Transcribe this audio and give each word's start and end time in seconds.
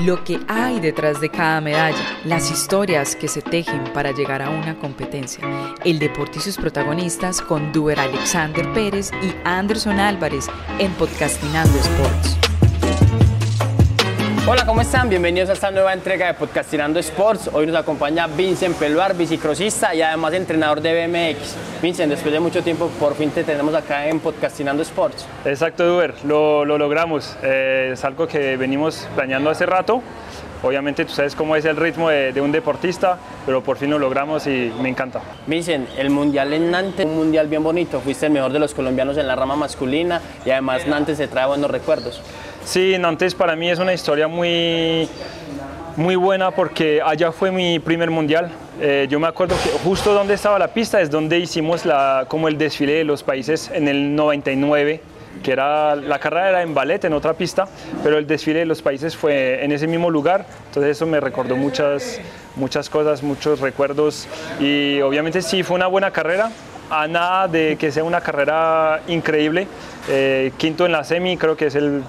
lo 0.00 0.22
que 0.24 0.38
hay 0.48 0.80
detrás 0.80 1.20
de 1.20 1.28
cada 1.28 1.60
medalla, 1.60 2.18
las 2.24 2.50
historias 2.50 3.16
que 3.16 3.28
se 3.28 3.42
tejen 3.42 3.84
para 3.92 4.12
llegar 4.12 4.42
a 4.42 4.50
una 4.50 4.78
competencia, 4.78 5.42
el 5.84 5.98
deporte 5.98 6.38
y 6.38 6.42
sus 6.42 6.56
protagonistas 6.56 7.40
con 7.40 7.72
Duer 7.72 7.98
Alexander 7.98 8.72
Pérez 8.72 9.10
y 9.22 9.34
Anderson 9.44 9.98
Álvarez 9.98 10.46
en 10.78 10.92
Podcastinando 10.92 11.76
Sports. 11.78 12.47
Hola, 14.50 14.64
¿cómo 14.64 14.80
están? 14.80 15.10
Bienvenidos 15.10 15.50
a 15.50 15.52
esta 15.52 15.70
nueva 15.70 15.92
entrega 15.92 16.26
de 16.26 16.32
Podcastinando 16.32 16.98
Sports. 17.00 17.50
Hoy 17.52 17.66
nos 17.66 17.76
acompaña 17.76 18.26
Vincent 18.26 18.74
Peluar, 18.78 19.14
bicicrosista 19.14 19.94
y 19.94 20.00
además 20.00 20.32
entrenador 20.32 20.80
de 20.80 21.06
BMX. 21.06 21.54
Vincent, 21.82 22.10
después 22.10 22.32
de 22.32 22.40
mucho 22.40 22.62
tiempo, 22.62 22.88
por 22.98 23.14
fin 23.14 23.30
te 23.30 23.44
tenemos 23.44 23.74
acá 23.74 24.08
en 24.08 24.20
Podcastinando 24.20 24.82
Sports. 24.82 25.26
Exacto, 25.44 25.86
Duber, 25.86 26.14
lo, 26.24 26.64
lo 26.64 26.78
logramos. 26.78 27.36
Eh, 27.42 27.90
es 27.92 28.02
algo 28.06 28.26
que 28.26 28.56
venimos 28.56 29.06
planeando 29.14 29.50
hace 29.50 29.66
rato. 29.66 30.00
Obviamente 30.62 31.04
tú 31.04 31.12
sabes 31.12 31.34
cómo 31.34 31.54
es 31.54 31.66
el 31.66 31.76
ritmo 31.76 32.08
de, 32.08 32.32
de, 32.32 32.40
un 32.40 32.50
deportista, 32.50 33.18
pero 33.44 33.62
por 33.62 33.76
fin 33.76 33.90
lo 33.90 33.98
logramos 33.98 34.46
y 34.46 34.72
me 34.80 34.88
encanta. 34.88 35.20
Vincent, 35.46 35.90
el 35.98 36.08
Mundial 36.08 36.54
en 36.54 36.70
Nantes, 36.70 37.04
un 37.04 37.16
Mundial 37.16 37.48
bien 37.48 37.62
bonito, 37.62 38.00
fuiste 38.00 38.26
el 38.26 38.32
mejor 38.32 38.50
de 38.50 38.58
los 38.58 38.72
colombianos 38.72 39.18
en 39.18 39.28
la 39.28 39.36
rama 39.36 39.56
masculina 39.56 40.22
y 40.46 40.50
además 40.50 40.86
Nantes 40.86 41.18
te 41.18 41.28
trae 41.28 41.46
buenos 41.46 41.70
recuerdos. 41.70 42.22
Sí, 42.68 42.98
Nantes 42.98 43.34
para 43.34 43.56
mí 43.56 43.70
es 43.70 43.78
una 43.78 43.94
historia 43.94 44.28
muy, 44.28 45.08
muy 45.96 46.16
buena 46.16 46.50
porque 46.50 47.00
allá 47.02 47.32
fue 47.32 47.50
mi 47.50 47.78
primer 47.78 48.10
mundial. 48.10 48.50
Eh, 48.78 49.06
yo 49.08 49.18
me 49.18 49.26
acuerdo 49.26 49.56
que 49.64 49.70
justo 49.78 50.12
donde 50.12 50.34
estaba 50.34 50.58
la 50.58 50.68
pista 50.68 51.00
es 51.00 51.10
donde 51.10 51.38
hicimos 51.38 51.86
la, 51.86 52.26
como 52.28 52.46
el 52.46 52.58
desfile 52.58 52.92
de 52.92 53.04
los 53.04 53.22
países 53.22 53.70
en 53.72 53.88
el 53.88 54.14
99 54.14 55.00
que 55.42 55.52
era 55.52 55.96
la 55.96 56.18
carrera 56.18 56.50
era 56.50 56.62
en 56.62 56.74
ballet 56.74 57.02
en 57.04 57.12
otra 57.14 57.32
pista, 57.32 57.68
pero 58.02 58.18
el 58.18 58.26
desfile 58.26 58.58
de 58.58 58.66
los 58.66 58.82
países 58.82 59.16
fue 59.16 59.64
en 59.64 59.70
ese 59.70 59.86
mismo 59.86 60.10
lugar, 60.10 60.44
entonces 60.66 60.96
eso 60.96 61.06
me 61.06 61.20
recordó 61.20 61.56
muchas 61.56 62.20
muchas 62.56 62.90
cosas, 62.90 63.22
muchos 63.22 63.60
recuerdos 63.60 64.26
y 64.58 65.00
obviamente 65.00 65.40
sí 65.40 65.62
fue 65.62 65.76
una 65.76 65.86
buena 65.86 66.10
carrera, 66.10 66.50
a 66.90 67.06
nada 67.06 67.48
de 67.48 67.76
que 67.76 67.92
sea 67.92 68.04
una 68.04 68.20
carrera 68.20 69.00
increíble. 69.08 69.66
Eh, 70.08 70.52
quinto 70.56 70.86
en 70.86 70.92
la 70.92 71.04
semi, 71.04 71.36
creo 71.36 71.56
que 71.56 71.66
es 71.66 71.74
el, 71.74 72.02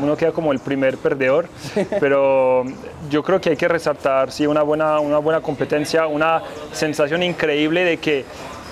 uno 0.00 0.16
queda 0.16 0.32
como 0.32 0.52
el 0.52 0.60
primer 0.60 0.96
perdedor, 0.96 1.48
pero 2.00 2.64
yo 3.10 3.22
creo 3.22 3.40
que 3.40 3.50
hay 3.50 3.56
que 3.56 3.68
resaltar 3.68 4.30
sí, 4.30 4.46
una, 4.46 4.62
buena, 4.62 4.98
una 5.00 5.18
buena 5.18 5.40
competencia, 5.40 6.06
una 6.06 6.42
sensación 6.72 7.22
increíble 7.22 7.84
de 7.84 7.98
que 7.98 8.24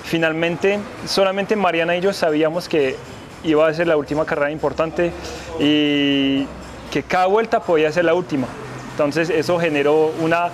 finalmente 0.03 0.79
solamente 1.05 1.55
Mariana 1.55 1.95
y 1.95 2.01
yo 2.01 2.13
sabíamos 2.13 2.67
que 2.67 2.95
iba 3.43 3.67
a 3.67 3.73
ser 3.73 3.87
la 3.87 3.97
última 3.97 4.25
carrera 4.25 4.51
importante 4.51 5.11
y 5.59 6.45
que 6.91 7.03
cada 7.07 7.27
vuelta 7.27 7.61
podía 7.61 7.91
ser 7.91 8.05
la 8.05 8.13
última. 8.13 8.47
Entonces 8.91 9.29
eso 9.29 9.59
generó 9.59 10.11
una 10.19 10.49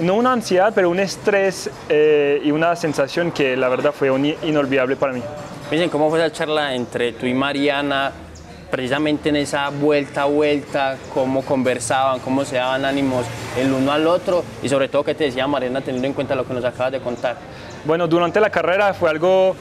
no 0.00 0.14
una 0.14 0.32
ansiedad, 0.32 0.72
pero 0.74 0.90
un 0.90 1.00
estrés 1.00 1.70
eh, 1.88 2.40
y 2.44 2.50
una 2.50 2.76
sensación 2.76 3.32
que 3.32 3.56
la 3.56 3.68
verdad 3.68 3.92
fue 3.92 4.08
inolvidable 4.42 4.96
para 4.96 5.12
mí. 5.12 5.22
Miren, 5.70 5.90
¿cómo 5.90 6.08
fue 6.08 6.18
esa 6.24 6.32
charla 6.32 6.74
entre 6.74 7.12
tú 7.12 7.26
y 7.26 7.34
Mariana? 7.34 8.12
Precisamente 8.70 9.30
en 9.30 9.36
esa 9.36 9.70
vuelta 9.70 10.22
a 10.22 10.24
vuelta, 10.26 10.96
cómo 11.14 11.42
conversaban, 11.42 12.20
cómo 12.20 12.44
se 12.44 12.56
daban 12.56 12.84
ánimos 12.84 13.24
el 13.56 13.72
uno 13.72 13.92
al 13.92 14.06
otro 14.06 14.44
y 14.62 14.68
sobre 14.68 14.88
todo 14.88 15.04
qué 15.04 15.14
te 15.14 15.24
decía 15.24 15.46
Mariana 15.46 15.80
teniendo 15.80 16.06
en 16.06 16.14
cuenta 16.14 16.34
lo 16.34 16.46
que 16.46 16.54
nos 16.54 16.64
acabas 16.64 16.92
de 16.92 17.00
contar. 17.00 17.36
Bueno, 17.84 18.06
durante 18.06 18.40
la 18.40 18.50
carrera 18.50 18.92
fue 18.92 19.10
algo 19.10 19.56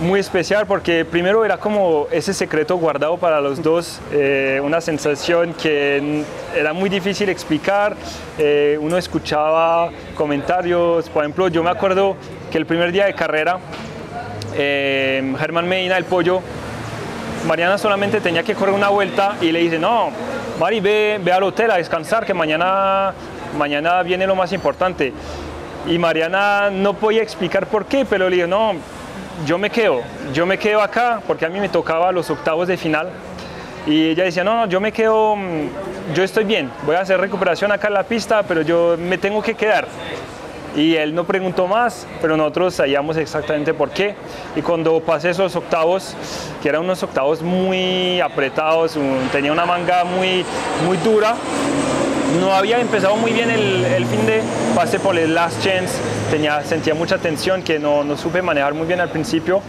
muy 0.00 0.20
especial 0.20 0.66
porque 0.66 1.04
primero 1.04 1.44
era 1.44 1.58
como 1.58 2.06
ese 2.10 2.32
secreto 2.32 2.76
guardado 2.76 3.16
para 3.16 3.40
los 3.40 3.62
dos, 3.62 4.00
eh, 4.12 4.60
una 4.62 4.80
sensación 4.80 5.54
que 5.54 6.24
era 6.54 6.72
muy 6.72 6.88
difícil 6.88 7.28
explicar, 7.28 7.96
eh, 8.38 8.78
uno 8.80 8.96
escuchaba 8.96 9.90
comentarios, 10.14 11.08
por 11.08 11.24
ejemplo 11.24 11.48
yo 11.48 11.62
me 11.64 11.70
acuerdo 11.70 12.16
que 12.50 12.58
el 12.58 12.66
primer 12.66 12.92
día 12.92 13.06
de 13.06 13.14
carrera, 13.14 13.58
eh, 14.54 15.34
Germán 15.38 15.68
Medina, 15.68 15.96
el 15.96 16.04
pollo, 16.04 16.42
Mariana 17.46 17.76
solamente 17.76 18.20
tenía 18.20 18.42
que 18.42 18.54
correr 18.54 18.74
una 18.74 18.90
vuelta 18.90 19.36
y 19.40 19.50
le 19.50 19.60
dice, 19.60 19.78
no, 19.78 20.10
Mari, 20.60 20.80
ve, 20.80 21.20
ve 21.22 21.32
al 21.32 21.42
hotel 21.42 21.70
a 21.70 21.76
descansar, 21.76 22.24
que 22.24 22.34
mañana, 22.34 23.14
mañana 23.56 24.02
viene 24.02 24.26
lo 24.26 24.34
más 24.34 24.52
importante. 24.52 25.12
Y 25.86 25.98
Mariana 25.98 26.68
no 26.70 26.94
podía 26.94 27.22
explicar 27.22 27.66
por 27.68 27.86
qué, 27.86 28.04
pero 28.04 28.28
le 28.28 28.36
dijo, 28.36 28.48
no, 28.48 28.74
yo 29.46 29.58
me 29.58 29.70
quedo, 29.70 30.02
yo 30.32 30.46
me 30.46 30.58
quedo 30.58 30.82
acá 30.82 31.20
porque 31.26 31.46
a 31.46 31.48
mí 31.48 31.60
me 31.60 31.68
tocaba 31.68 32.12
los 32.12 32.30
octavos 32.30 32.68
de 32.68 32.76
final 32.76 33.10
y 33.86 34.10
ella 34.10 34.24
decía, 34.24 34.44
no, 34.44 34.54
no, 34.54 34.66
yo 34.66 34.80
me 34.80 34.92
quedo, 34.92 35.36
mm, 35.36 36.14
yo 36.14 36.22
estoy 36.22 36.44
bien, 36.44 36.70
voy 36.84 36.96
a 36.96 37.00
hacer 37.00 37.20
recuperación 37.20 37.72
acá 37.72 37.88
en 37.88 37.94
la 37.94 38.02
pista, 38.02 38.42
pero 38.42 38.62
yo 38.62 38.96
me 38.98 39.18
tengo 39.18 39.42
que 39.42 39.54
quedar. 39.54 39.86
Y 40.76 40.94
él 40.94 41.14
no 41.14 41.24
preguntó 41.24 41.66
más, 41.66 42.06
pero 42.20 42.36
nosotros 42.36 42.74
sabíamos 42.74 43.16
exactamente 43.16 43.72
por 43.72 43.90
qué. 43.90 44.14
Y 44.54 44.62
cuando 44.62 45.00
pasé 45.00 45.30
esos 45.30 45.56
octavos, 45.56 46.14
que 46.62 46.68
eran 46.68 46.82
unos 46.82 47.02
octavos 47.02 47.40
muy 47.42 48.20
apretados, 48.20 48.96
tenía 49.32 49.50
una 49.50 49.64
manga 49.64 50.04
muy, 50.04 50.44
muy 50.86 50.98
dura, 50.98 51.34
no 52.40 52.52
había 52.52 52.78
empezado 52.80 53.16
muy 53.16 53.32
bien 53.32 53.50
el, 53.50 53.84
el, 53.84 54.04
fin 54.04 54.26
de, 54.26 54.42
pasé 54.74 55.00
por 55.00 55.16
el 55.16 55.34
last 55.34 55.64
chance, 55.64 55.94
tenía, 56.30 56.62
sentía 56.62 56.94
mucha 56.94 57.18
tensión 57.18 57.62
que 57.62 57.78
no, 57.78 58.04
no 58.04 58.16
supe 58.16 58.42
manejar 58.42 58.74
muy 58.74 58.86
bien 58.86 59.00
al 59.00 59.10
principio, 59.10 59.60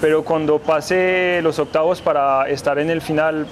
pero 0.00 0.22
cuando 0.22 0.58
pasé 0.58 1.40
los 1.42 1.58
octavos 1.58 2.00
para 2.00 2.48
estar 2.48 2.78
en 2.78 2.90
el 2.90 3.00
final 3.00 3.46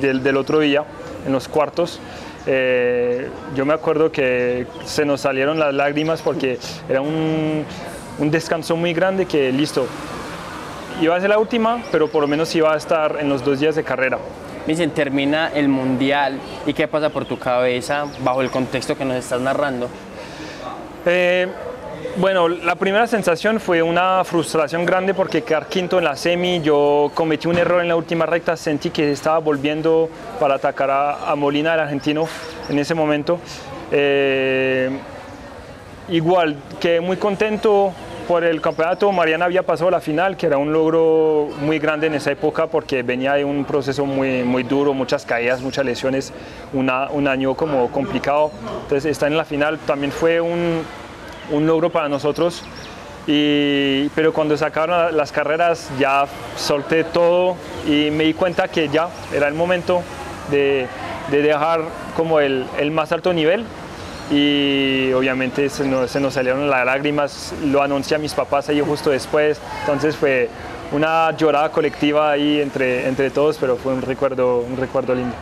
del, 0.00 0.22
del 0.22 0.36
otro 0.36 0.60
día, 0.60 0.84
en 1.26 1.32
los 1.32 1.48
cuartos, 1.48 2.00
eh, 2.46 3.28
yo 3.54 3.66
me 3.66 3.74
acuerdo 3.74 4.12
que 4.12 4.66
se 4.84 5.04
nos 5.04 5.20
salieron 5.20 5.58
las 5.58 5.74
lágrimas 5.74 6.22
porque 6.22 6.58
era 6.88 7.00
un, 7.00 7.64
un 8.18 8.30
descanso 8.30 8.76
muy 8.76 8.94
grande 8.94 9.26
que 9.26 9.50
listo, 9.52 9.86
iba 11.00 11.16
a 11.16 11.20
ser 11.20 11.30
la 11.30 11.38
última, 11.38 11.82
pero 11.90 12.08
por 12.08 12.22
lo 12.22 12.28
menos 12.28 12.54
iba 12.54 12.72
a 12.72 12.76
estar 12.76 13.18
en 13.20 13.28
los 13.28 13.44
dos 13.44 13.60
días 13.60 13.74
de 13.74 13.84
carrera. 13.84 14.18
Dicen, 14.66 14.90
termina 14.90 15.48
el 15.54 15.68
mundial 15.68 16.40
y 16.66 16.72
qué 16.72 16.88
pasa 16.88 17.10
por 17.10 17.24
tu 17.24 17.38
cabeza 17.38 18.06
bajo 18.24 18.42
el 18.42 18.50
contexto 18.50 18.96
que 18.96 19.04
nos 19.04 19.16
estás 19.16 19.40
narrando. 19.40 19.88
Eh, 21.04 21.46
bueno, 22.18 22.48
la 22.48 22.76
primera 22.76 23.06
sensación 23.06 23.60
fue 23.60 23.82
una 23.82 24.24
frustración 24.24 24.86
grande 24.86 25.12
porque 25.12 25.42
quedar 25.42 25.66
quinto 25.66 25.98
en 25.98 26.04
la 26.04 26.16
semi, 26.16 26.62
yo 26.62 27.10
cometí 27.14 27.46
un 27.46 27.58
error 27.58 27.82
en 27.82 27.88
la 27.88 27.96
última 27.96 28.24
recta, 28.24 28.56
sentí 28.56 28.88
que 28.88 29.12
estaba 29.12 29.38
volviendo 29.38 30.08
para 30.40 30.54
atacar 30.54 30.90
a, 30.90 31.34
Molina, 31.36 31.74
el 31.74 31.80
argentino, 31.80 32.26
en 32.70 32.78
ese 32.78 32.94
momento. 32.94 33.38
Eh, 33.92 34.90
igual, 36.08 36.56
quedé 36.80 37.00
muy 37.00 37.18
contento 37.18 37.92
por 38.26 38.44
el 38.44 38.62
campeonato. 38.62 39.12
Mariana 39.12 39.44
había 39.44 39.62
pasado 39.62 39.90
la 39.90 40.00
final, 40.00 40.38
que 40.38 40.46
era 40.46 40.56
un 40.56 40.72
logro 40.72 41.48
muy 41.60 41.78
grande 41.78 42.06
en 42.06 42.14
esa 42.14 42.32
época 42.32 42.66
porque 42.66 43.02
venía 43.02 43.34
de 43.34 43.44
un 43.44 43.66
proceso 43.66 44.06
muy, 44.06 44.42
muy 44.42 44.62
duro, 44.62 44.94
muchas 44.94 45.26
caídas, 45.26 45.60
muchas 45.60 45.84
lesiones, 45.84 46.32
un 46.72 46.88
año 47.28 47.54
como 47.54 47.90
complicado. 47.90 48.50
Entonces, 48.82 49.04
estar 49.04 49.30
en 49.30 49.36
la 49.36 49.44
final 49.44 49.78
también 49.80 50.12
fue 50.12 50.40
un, 50.40 50.82
un 51.50 51.66
logro 51.66 51.90
para 51.90 52.08
nosotros. 52.08 52.62
Y, 53.26 54.08
pero 54.10 54.32
cuando 54.32 54.56
sacaron 54.56 55.16
las 55.16 55.32
carreras 55.32 55.90
ya 55.98 56.26
solté 56.56 57.02
todo 57.02 57.56
y 57.84 58.10
me 58.12 58.24
di 58.24 58.34
cuenta 58.34 58.68
que 58.68 58.88
ya 58.88 59.08
era 59.34 59.48
el 59.48 59.54
momento 59.54 60.02
de, 60.50 60.86
de 61.30 61.42
dejar 61.42 61.80
como 62.16 62.38
el, 62.38 62.66
el 62.78 62.92
más 62.92 63.10
alto 63.10 63.32
nivel 63.32 63.64
y 64.30 65.12
obviamente 65.12 65.68
se 65.68 65.86
nos, 65.86 66.10
se 66.10 66.20
nos, 66.20 66.34
salieron 66.34 66.68
las 66.68 66.84
lágrimas, 66.84 67.54
lo 67.64 67.82
anuncié 67.82 68.16
a 68.16 68.18
mis 68.18 68.34
papás 68.34 68.68
ahí 68.68 68.80
justo 68.80 69.10
después, 69.10 69.60
entonces 69.80 70.16
fue 70.16 70.48
una 70.92 71.36
llorada 71.36 71.70
colectiva 71.70 72.30
ahí 72.30 72.60
entre, 72.60 73.08
entre 73.08 73.30
todos, 73.30 73.56
pero 73.58 73.76
fue 73.76 73.92
un 73.92 74.02
recuerdo, 74.02 74.58
un 74.58 74.76
recuerdo 74.76 75.14
lindo. 75.14 75.34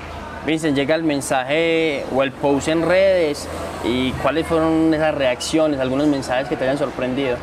Vincent, 0.47 0.77
llega 0.77 0.95
el 0.95 1.05
mensaje 1.05 2.05
o 2.15 2.23
el 2.23 2.31
post 2.33 2.69
en 2.69 2.83
redes 2.87 3.49
y 3.83 4.13
cuáles 4.13 4.47
fueron 4.47 4.93
esas 4.93 5.15
reacciones, 5.15 5.81
algunos 5.81 6.07
mensajes 6.07 6.49
que 6.49 6.57
te 6.57 6.65
hayan 6.65 6.79
sorprendido. 6.79 7.37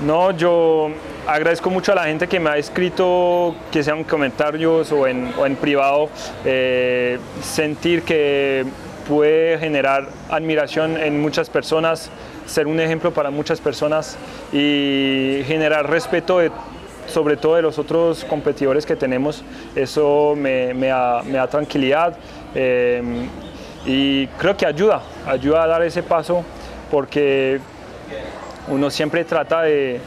No, 0.00 0.30
yo 0.30 0.90
agradezco 1.26 1.70
mucho 1.70 1.92
a 1.92 1.94
la 1.94 2.04
gente 2.04 2.26
que 2.26 2.40
me 2.40 2.50
ha 2.50 2.56
escrito, 2.56 3.54
que 3.70 3.82
sean 3.82 4.04
comentarios 4.04 4.92
o 4.92 5.06
en, 5.06 5.56
privado, 5.60 6.08
eh, 6.44 7.18
sentir 7.42 8.02
que 8.02 8.64
puede 9.08 9.58
generar 9.58 10.08
admiración 10.30 10.96
en 10.96 11.20
muchas 11.20 11.50
personas, 11.50 12.10
ser 12.46 12.66
un 12.66 12.80
ejemplo 12.80 13.12
para 13.12 13.30
muchas 13.30 13.60
personas 13.60 14.16
y 14.52 15.42
generar 15.46 15.90
respeto 15.90 16.38
de, 16.38 16.50
sobre 17.10 17.36
todo 17.36 17.56
de 17.56 17.62
los 17.62 17.78
otros 17.78 18.24
competidores 18.24 18.86
que 18.86 18.96
tenemos. 18.96 19.42
Eso 19.74 20.34
me, 20.36 20.72
da, 20.74 21.46
tranquilidad 21.48 22.16
eh, 22.54 23.02
y 23.84 24.26
creo 24.26 24.56
que 24.56 24.66
ayuda, 24.66 25.02
ayuda 25.26 25.64
a 25.64 25.66
dar 25.66 25.82
ese 25.82 26.02
paso 26.02 26.44
porque 26.90 27.60
uno 28.68 28.90
siempre 28.90 29.24
trata 29.24 29.62
de, 29.62 30.00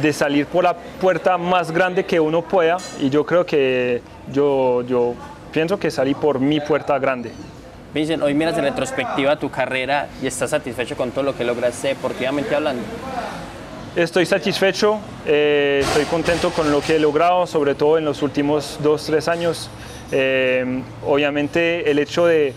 de 0.00 0.12
salir 0.12 0.46
por 0.46 0.64
la 0.64 0.74
puerta 0.74 1.36
más 1.36 1.70
grande 1.70 2.04
que 2.04 2.18
uno 2.18 2.42
pueda 2.42 2.78
y 3.00 3.10
yo 3.10 3.26
creo 3.26 3.44
que 3.44 4.02
yo, 4.32 4.82
yo 4.82 5.14
pienso 5.52 5.78
que 5.78 5.90
salí 5.90 6.14
por 6.14 6.40
mi 6.40 6.60
puerta 6.60 6.98
grande. 6.98 7.32
Vincent, 7.92 8.22
hoy 8.22 8.32
miras 8.32 8.56
en 8.56 8.64
retrospectiva 8.64 9.36
tu 9.36 9.50
carrera 9.50 10.08
y 10.22 10.26
estás 10.26 10.50
satisfecho 10.50 10.96
con 10.96 11.10
todo 11.10 11.24
lo 11.24 11.36
que 11.36 11.44
lograste 11.44 11.88
deportivamente 11.88 12.54
hablando. 12.54 12.82
Estoy 13.94 14.24
satisfecho, 14.24 15.00
eh, 15.26 15.80
estoy 15.82 16.06
contento 16.06 16.48
con 16.48 16.70
lo 16.70 16.80
que 16.80 16.96
he 16.96 16.98
logrado, 16.98 17.46
sobre 17.46 17.74
todo 17.74 17.98
en 17.98 18.06
los 18.06 18.22
últimos 18.22 18.78
dos, 18.82 19.04
tres 19.04 19.28
años. 19.28 19.68
Eh, 20.10 20.82
obviamente 21.06 21.90
el 21.90 21.98
hecho 21.98 22.24
de 22.24 22.54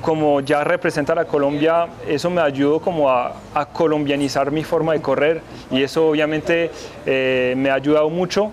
como 0.00 0.40
ya 0.40 0.62
representar 0.62 1.18
a 1.18 1.24
Colombia, 1.24 1.88
eso 2.06 2.30
me 2.30 2.40
ayudó 2.42 2.78
como 2.78 3.10
a, 3.10 3.34
colombianizar 3.72 4.52
mi 4.52 4.62
forma 4.62 4.92
de 4.92 5.02
correr 5.02 5.40
y 5.72 5.82
eso 5.82 6.10
obviamente 6.10 6.70
eh, 7.04 7.54
me 7.56 7.70
ha 7.70 7.74
ayudado 7.74 8.08
mucho. 8.08 8.52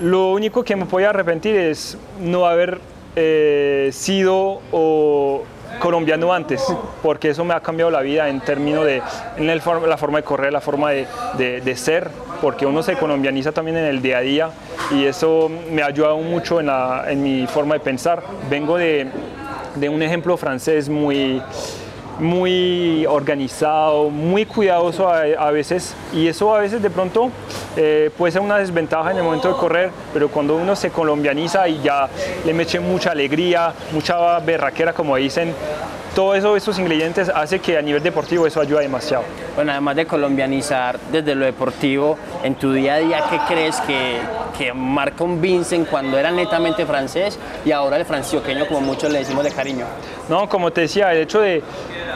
Lo 0.00 0.30
único 0.30 0.62
que 0.62 0.76
me 0.76 0.84
voy 0.84 1.02
a 1.02 1.10
arrepentir 1.10 1.56
es 1.56 1.98
no 2.20 2.46
haber 2.46 2.80
sido 3.90 4.60
o 4.70 5.42
colombiano 5.78 6.32
antes, 6.32 6.62
porque 7.02 7.30
eso 7.30 7.44
me 7.44 7.54
ha 7.54 7.60
cambiado 7.60 7.90
la 7.90 8.00
vida 8.00 8.28
en 8.28 8.40
términos 8.40 8.84
de 8.84 9.02
en 9.36 9.46
la 9.46 9.96
forma 9.96 10.18
de 10.18 10.24
correr, 10.24 10.52
la 10.52 10.60
forma 10.60 10.90
de, 10.90 11.76
ser, 11.76 12.10
porque 12.40 12.66
uno 12.66 12.82
se 12.82 12.96
colombianiza 12.96 13.52
también 13.52 13.76
en 13.76 13.84
el 13.86 14.02
día 14.02 14.18
a 14.18 14.20
día 14.20 14.50
y 14.90 15.04
eso 15.04 15.50
me 15.70 15.82
ha 15.82 15.86
ayudado 15.86 16.18
mucho 16.18 16.60
en, 16.60 16.70
en 17.08 17.22
mi 17.22 17.46
forma 17.46 17.74
de 17.74 17.80
pensar. 17.80 18.22
Vengo 18.48 18.76
de, 18.76 19.08
de 19.76 19.88
un 19.88 20.02
ejemplo 20.02 20.36
francés 20.36 20.88
muy 20.88 21.42
muy 22.18 23.06
organizado, 23.06 24.10
muy 24.10 24.46
cuidadoso 24.46 25.08
a, 25.08 25.50
veces. 25.50 25.94
Y 26.12 26.28
eso 26.28 26.54
a 26.54 26.60
veces 26.60 26.82
de 26.82 26.90
pronto 26.90 27.30
eh, 27.76 28.10
puede 28.16 28.32
ser 28.32 28.40
una 28.40 28.58
desventaja 28.58 29.10
en 29.10 29.18
el 29.18 29.22
momento 29.22 29.48
de 29.48 29.54
correr, 29.54 29.90
pero 30.12 30.28
cuando 30.28 30.56
uno 30.56 30.76
se 30.76 30.90
colombianiza 30.90 31.68
y 31.68 31.80
ya 31.82 32.08
le 32.44 32.54
meche 32.54 32.80
mucha 32.80 33.10
alegría, 33.10 33.72
mucha 33.92 34.38
berraquera 34.40 34.92
como 34.92 35.16
dicen, 35.16 35.54
todo 36.16 36.34
eso, 36.34 36.56
esos 36.56 36.78
ingredientes 36.78 37.28
hace 37.28 37.58
que 37.58 37.76
a 37.76 37.82
nivel 37.82 38.02
deportivo 38.02 38.46
eso 38.46 38.58
ayuda 38.58 38.80
demasiado. 38.80 39.22
Bueno, 39.54 39.72
además 39.72 39.96
de 39.96 40.06
colombianizar 40.06 40.98
desde 41.12 41.34
lo 41.34 41.44
deportivo, 41.44 42.16
en 42.42 42.54
tu 42.54 42.72
día 42.72 42.94
a 42.94 42.98
día, 43.00 43.24
¿qué 43.28 43.38
crees 43.46 43.78
que, 43.82 44.16
que 44.56 44.72
marca 44.72 45.22
un 45.24 45.42
Vincent 45.42 45.86
cuando 45.86 46.18
era 46.18 46.30
netamente 46.30 46.86
francés 46.86 47.38
y 47.66 47.70
ahora 47.70 47.98
el 47.98 48.06
francioqueño, 48.06 48.66
como 48.66 48.80
muchos 48.80 49.12
le 49.12 49.18
decimos 49.18 49.44
de 49.44 49.50
cariño? 49.50 49.84
No, 50.30 50.48
como 50.48 50.72
te 50.72 50.80
decía, 50.80 51.12
el 51.12 51.18
hecho 51.18 51.38
de, 51.38 51.62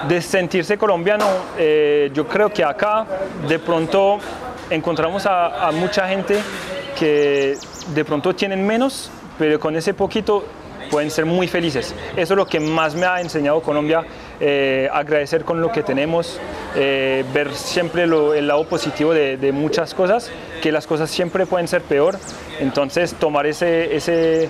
de 0.08 0.22
sentirse 0.22 0.78
colombiano, 0.78 1.26
eh, 1.58 2.10
yo 2.14 2.26
creo 2.26 2.50
que 2.50 2.64
acá 2.64 3.04
de 3.46 3.58
pronto 3.58 4.18
encontramos 4.70 5.26
a, 5.26 5.68
a 5.68 5.72
mucha 5.72 6.08
gente 6.08 6.40
que 6.98 7.58
de 7.94 8.04
pronto 8.06 8.34
tienen 8.34 8.66
menos, 8.66 9.10
pero 9.38 9.60
con 9.60 9.76
ese 9.76 9.92
poquito 9.92 10.42
pueden 10.90 11.10
ser 11.10 11.24
muy 11.24 11.46
felices. 11.46 11.94
Eso 12.16 12.34
es 12.34 12.36
lo 12.36 12.46
que 12.46 12.60
más 12.60 12.94
me 12.94 13.06
ha 13.06 13.20
enseñado 13.20 13.62
Colombia, 13.62 14.04
eh, 14.40 14.88
agradecer 14.92 15.44
con 15.44 15.60
lo 15.60 15.70
que 15.70 15.82
tenemos, 15.82 16.38
eh, 16.74 17.24
ver 17.32 17.54
siempre 17.54 18.04
el 18.04 18.46
lado 18.46 18.64
positivo 18.68 19.12
de, 19.14 19.52
muchas 19.52 19.94
cosas, 19.94 20.30
que 20.62 20.72
las 20.72 20.86
cosas 20.86 21.10
siempre 21.10 21.46
pueden 21.46 21.68
ser 21.68 21.82
peor, 21.82 22.18
entonces 22.60 23.14
tomar 23.14 23.46
ese, 23.46 23.94
ese, 23.96 24.48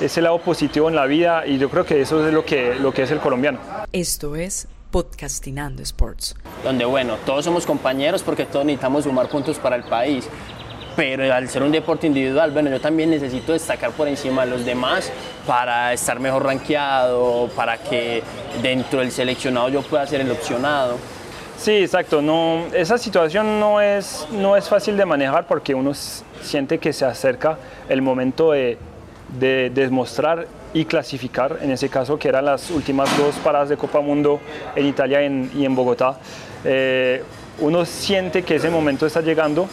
ese 0.00 0.22
lado 0.22 0.38
positivo 0.40 0.88
en 0.88 0.94
la 0.94 1.06
vida 1.06 1.46
y 1.46 1.58
yo 1.58 1.68
creo 1.68 1.84
que 1.84 2.00
eso 2.00 2.26
es 2.26 2.32
lo 2.32 2.44
que, 2.44 2.74
lo 2.74 2.92
que 2.92 3.02
es 3.02 3.10
el 3.10 3.18
colombiano. 3.18 3.58
Esto 3.92 4.36
es 4.36 4.68
Podcastinando 4.90 5.82
Sports. 5.82 6.36
Donde 6.64 6.84
bueno, 6.84 7.16
todos 7.26 7.44
somos 7.44 7.66
compañeros 7.66 8.22
porque 8.22 8.46
todos 8.46 8.64
necesitamos 8.64 9.04
sumar 9.04 9.28
puntos 9.28 9.58
para 9.58 9.76
el 9.76 9.84
país 9.84 10.28
pero 10.96 11.32
al 11.32 11.48
ser 11.48 11.62
un 11.62 11.70
deporte 11.70 12.06
individual, 12.06 12.50
bueno, 12.50 12.70
yo 12.70 12.80
también 12.80 13.10
necesito 13.10 13.52
destacar 13.52 13.90
por 13.90 14.08
encima 14.08 14.44
de 14.44 14.50
los 14.50 14.64
demás 14.64 15.12
para 15.46 15.92
estar 15.92 16.18
mejor 16.18 16.44
rankeado, 16.44 17.48
para 17.54 17.76
que 17.76 18.22
dentro 18.62 19.00
del 19.00 19.12
seleccionado 19.12 19.68
yo 19.68 19.82
pueda 19.82 20.06
ser 20.06 20.22
el 20.22 20.30
opcionado. 20.30 20.96
Sí, 21.58 21.72
exacto. 21.72 22.22
No, 22.22 22.64
esa 22.72 22.98
situación 22.98 23.60
no 23.60 23.80
es, 23.80 24.26
no 24.32 24.56
es 24.56 24.68
fácil 24.68 24.96
de 24.96 25.04
manejar 25.04 25.46
porque 25.46 25.74
uno 25.74 25.92
siente 25.94 26.78
que 26.78 26.92
se 26.92 27.04
acerca 27.04 27.58
el 27.88 28.02
momento 28.02 28.52
de, 28.52 28.78
de 29.38 29.70
demostrar 29.70 30.46
y 30.72 30.84
clasificar, 30.84 31.58
en 31.62 31.70
ese 31.70 31.88
caso 31.88 32.18
que 32.18 32.28
eran 32.28 32.44
las 32.44 32.70
últimas 32.70 33.14
dos 33.16 33.36
paradas 33.36 33.68
de 33.68 33.76
Copa 33.76 34.00
Mundo 34.00 34.40
en 34.74 34.86
Italia 34.86 35.22
y 35.22 35.64
en 35.64 35.74
Bogotá. 35.74 36.18
Eh, 36.64 37.22
uno 37.58 37.86
siente 37.86 38.42
que 38.42 38.56
ese 38.56 38.68
momento 38.68 39.06
está 39.06 39.22
llegando 39.22 39.66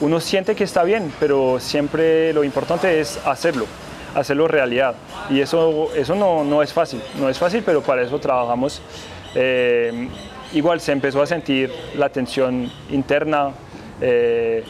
uno 0.00 0.20
siente 0.20 0.54
que 0.54 0.64
está 0.64 0.82
bien, 0.84 1.12
pero 1.18 1.58
siempre 1.60 2.32
lo 2.32 2.44
importante 2.44 3.00
es 3.00 3.18
hacerlo, 3.24 3.66
hacerlo 4.14 4.48
realidad. 4.48 4.94
Y 5.30 5.40
eso, 5.40 5.90
eso 5.94 6.14
no, 6.14 6.44
no 6.44 6.62
es 6.62 6.72
fácil, 6.72 7.00
no 7.18 7.28
es 7.28 7.38
fácil, 7.38 7.62
pero 7.64 7.82
para 7.82 8.02
eso 8.02 8.18
trabajamos. 8.18 8.82
Eh, 9.34 10.08
igual 10.52 10.80
se 10.80 10.92
empezó 10.92 11.22
a 11.22 11.26
sentir 11.26 11.72
la 11.96 12.08
tensión 12.08 12.70
interna, 12.90 13.52
eh, 14.00 14.64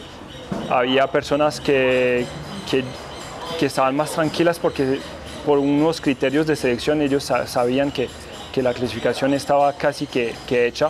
había 0.69 1.07
personas 1.07 1.59
que, 1.59 2.25
que, 2.69 2.83
que, 3.59 3.65
estaban 3.65 3.95
más 3.95 4.11
tranquilas 4.11 4.59
porque 4.59 4.99
por 5.45 5.59
unos 5.59 5.99
criterios 6.01 6.47
de 6.47 6.55
selección 6.55 7.01
ellos 7.01 7.31
sabían 7.45 7.91
que, 7.91 8.09
que 8.57 8.63
la 8.63 8.73
clasificación 8.73 9.33
estaba 9.33 9.73
casi 9.73 10.07
que, 10.07 10.33
hecha 10.49 10.89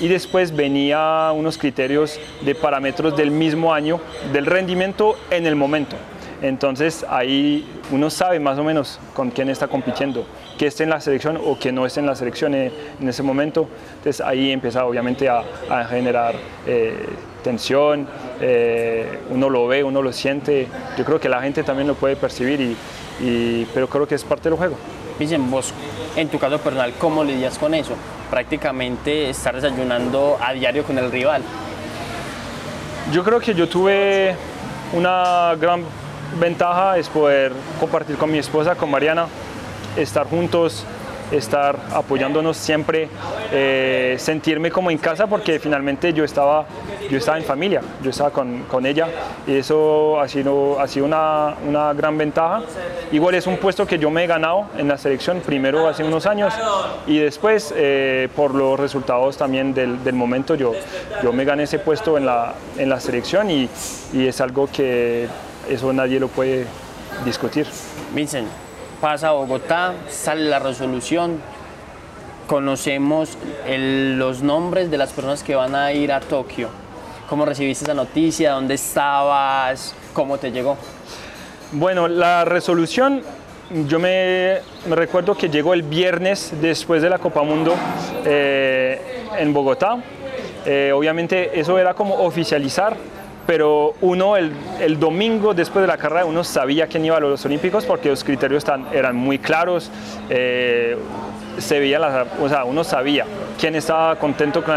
y 0.00 0.08
después 0.08 0.54
venía 0.54 1.30
unos 1.34 1.58
criterios 1.58 2.18
de 2.42 2.54
parámetros 2.54 3.16
del 3.16 3.30
mismo 3.30 3.72
año 3.72 4.00
del 4.32 4.46
rendimiento 4.46 5.16
en 5.30 5.46
el 5.46 5.56
momento. 5.56 5.96
Entonces 6.42 7.06
ahí 7.08 7.66
uno 7.90 8.10
sabe 8.10 8.38
más 8.38 8.58
o 8.58 8.64
menos 8.64 8.98
con 9.14 9.30
quién 9.30 9.48
está 9.48 9.66
compitiendo, 9.68 10.26
que 10.58 10.66
esté 10.66 10.84
en 10.84 10.90
la 10.90 11.00
selección 11.00 11.38
o 11.42 11.58
que 11.58 11.72
no 11.72 11.86
esté 11.86 12.00
en 12.00 12.06
la 12.06 12.14
selección 12.14 12.54
en, 12.54 12.72
ese 13.08 13.22
momento. 13.22 13.66
Entonces 13.96 14.20
ahí 14.20 14.50
empieza 14.50 14.84
obviamente 14.84 15.28
a, 15.28 15.42
generar 15.88 16.34
eh, 16.66 17.06
tensión, 17.42 18.06
eh, 18.40 19.20
uno 19.30 19.48
lo 19.48 19.66
ve, 19.66 19.84
uno 19.84 20.02
lo 20.02 20.12
siente. 20.12 20.66
Yo 20.98 21.04
creo 21.04 21.18
que 21.18 21.30
la 21.30 21.40
gente 21.40 21.62
también 21.62 21.88
lo 21.88 21.94
puede 21.94 22.16
percibir, 22.16 22.76
y, 23.20 23.66
pero 23.72 23.88
creo 23.88 24.06
que 24.06 24.14
es 24.14 24.24
parte 24.24 24.50
del 24.50 24.58
juego. 24.58 24.76
Dicen 25.18 25.50
vos, 25.50 25.72
en 26.16 26.28
tu 26.28 26.38
caso 26.38 26.58
personal, 26.58 26.92
¿cómo 26.98 27.24
lidias 27.24 27.58
con 27.58 27.72
eso? 27.72 27.94
Prácticamente 28.34 29.30
estar 29.30 29.54
desayunando 29.54 30.36
a 30.40 30.52
diario 30.52 30.82
con 30.82 30.98
el 30.98 31.12
rival. 31.12 31.40
Yo 33.12 33.22
creo 33.22 33.38
que 33.38 33.54
yo 33.54 33.68
tuve 33.68 34.34
una 34.92 35.54
gran 35.54 35.84
ventaja 36.40 36.98
es 36.98 37.08
poder 37.08 37.52
compartir 37.78 38.16
con 38.16 38.32
mi 38.32 38.38
esposa, 38.38 38.74
con 38.74 38.90
Mariana, 38.90 39.28
estar 39.96 40.26
juntos, 40.26 40.84
estar 41.30 41.76
apoyándonos 41.92 42.56
siempre, 42.56 43.08
eh, 43.52 44.16
sentirme 44.18 44.70
como 44.70 44.90
en 44.90 44.98
casa 44.98 45.26
porque 45.26 45.58
finalmente 45.58 46.12
yo 46.12 46.24
estaba, 46.24 46.66
yo 47.10 47.18
estaba 47.18 47.38
en 47.38 47.44
familia, 47.44 47.80
yo 48.02 48.10
estaba 48.10 48.30
con, 48.30 48.64
con 48.64 48.86
ella 48.86 49.08
y 49.46 49.56
eso 49.56 50.20
ha 50.20 50.28
sido, 50.28 50.80
ha 50.80 50.86
sido 50.88 51.06
una, 51.06 51.54
una, 51.66 51.92
gran 51.92 52.16
ventaja. 52.18 52.62
Igual 53.12 53.34
es 53.34 53.46
un 53.46 53.56
puesto 53.58 53.86
que 53.86 53.98
yo 53.98 54.10
me 54.10 54.24
he 54.24 54.26
ganado 54.26 54.66
en 54.76 54.88
la 54.88 54.98
selección, 54.98 55.40
primero 55.40 55.88
hace 55.88 56.04
unos 56.04 56.26
años 56.26 56.54
y 57.06 57.18
después 57.18 57.72
eh, 57.76 58.28
por 58.34 58.54
los 58.54 58.78
resultados 58.78 59.36
también 59.36 59.74
del, 59.74 60.02
del, 60.02 60.14
momento 60.14 60.54
yo, 60.54 60.72
yo 61.22 61.32
me 61.32 61.44
gané 61.44 61.64
ese 61.64 61.78
puesto 61.78 62.16
en 62.18 62.26
la, 62.26 62.54
en 62.78 62.88
la 62.88 63.00
selección 63.00 63.50
y, 63.50 63.68
y 64.12 64.26
es 64.26 64.40
algo 64.40 64.68
que 64.72 65.28
eso 65.68 65.92
nadie 65.92 66.20
lo 66.20 66.28
puede 66.28 66.66
discutir. 67.24 67.66
Vincent, 68.14 68.48
pasa 69.04 69.28
a 69.28 69.32
Bogotá, 69.32 69.92
sale 70.08 70.44
la 70.48 70.58
resolución, 70.60 71.38
conocemos 72.46 73.36
los 73.68 74.40
nombres 74.40 74.90
de 74.90 74.96
las 74.96 75.12
personas 75.12 75.42
que 75.42 75.54
van 75.54 75.74
a 75.74 75.92
ir 75.92 76.10
a 76.10 76.20
Tokio. 76.20 76.70
¿Cómo 77.28 77.44
recibiste 77.44 77.84
esa 77.84 77.92
noticia? 77.92 78.52
¿Dónde 78.52 78.72
estabas? 78.72 79.94
¿Cómo 80.14 80.38
te 80.38 80.50
llegó? 80.50 80.78
Bueno, 81.72 82.08
la 82.08 82.46
resolución, 82.46 83.20
yo 83.86 83.98
me, 83.98 84.60
recuerdo 84.88 85.36
que 85.36 85.50
llegó 85.50 85.74
el 85.74 85.82
viernes 85.82 86.54
después 86.62 87.02
de 87.02 87.10
la 87.10 87.18
Copa 87.18 87.42
Mundo 87.42 87.74
eh, 88.24 89.26
en 89.36 89.52
Bogotá. 89.52 89.98
Eh, 90.64 90.92
obviamente 90.94 91.60
eso 91.60 91.78
era 91.78 91.92
como 91.92 92.24
oficializar 92.24 92.96
pero 93.46 93.94
uno 94.00 94.36
el, 94.36 94.52
el, 94.80 94.98
domingo 94.98 95.54
después 95.54 95.82
de 95.82 95.86
la 95.86 95.96
carrera 95.96 96.24
uno 96.24 96.44
sabía 96.44 96.86
quién 96.86 97.04
iba 97.04 97.16
a 97.16 97.20
los 97.20 97.44
Olímpicos 97.44 97.84
porque 97.84 98.08
los 98.08 98.24
criterios 98.24 98.64
eran 98.92 99.16
muy 99.16 99.38
claros, 99.38 99.90
eh, 100.30 100.96
se 101.58 101.78
veía 101.78 102.00
o 102.40 102.48
sea, 102.48 102.64
uno 102.64 102.82
sabía 102.84 103.26
quién 103.58 103.74
estaba 103.74 104.16
contento 104.16 104.64
con 104.64 104.74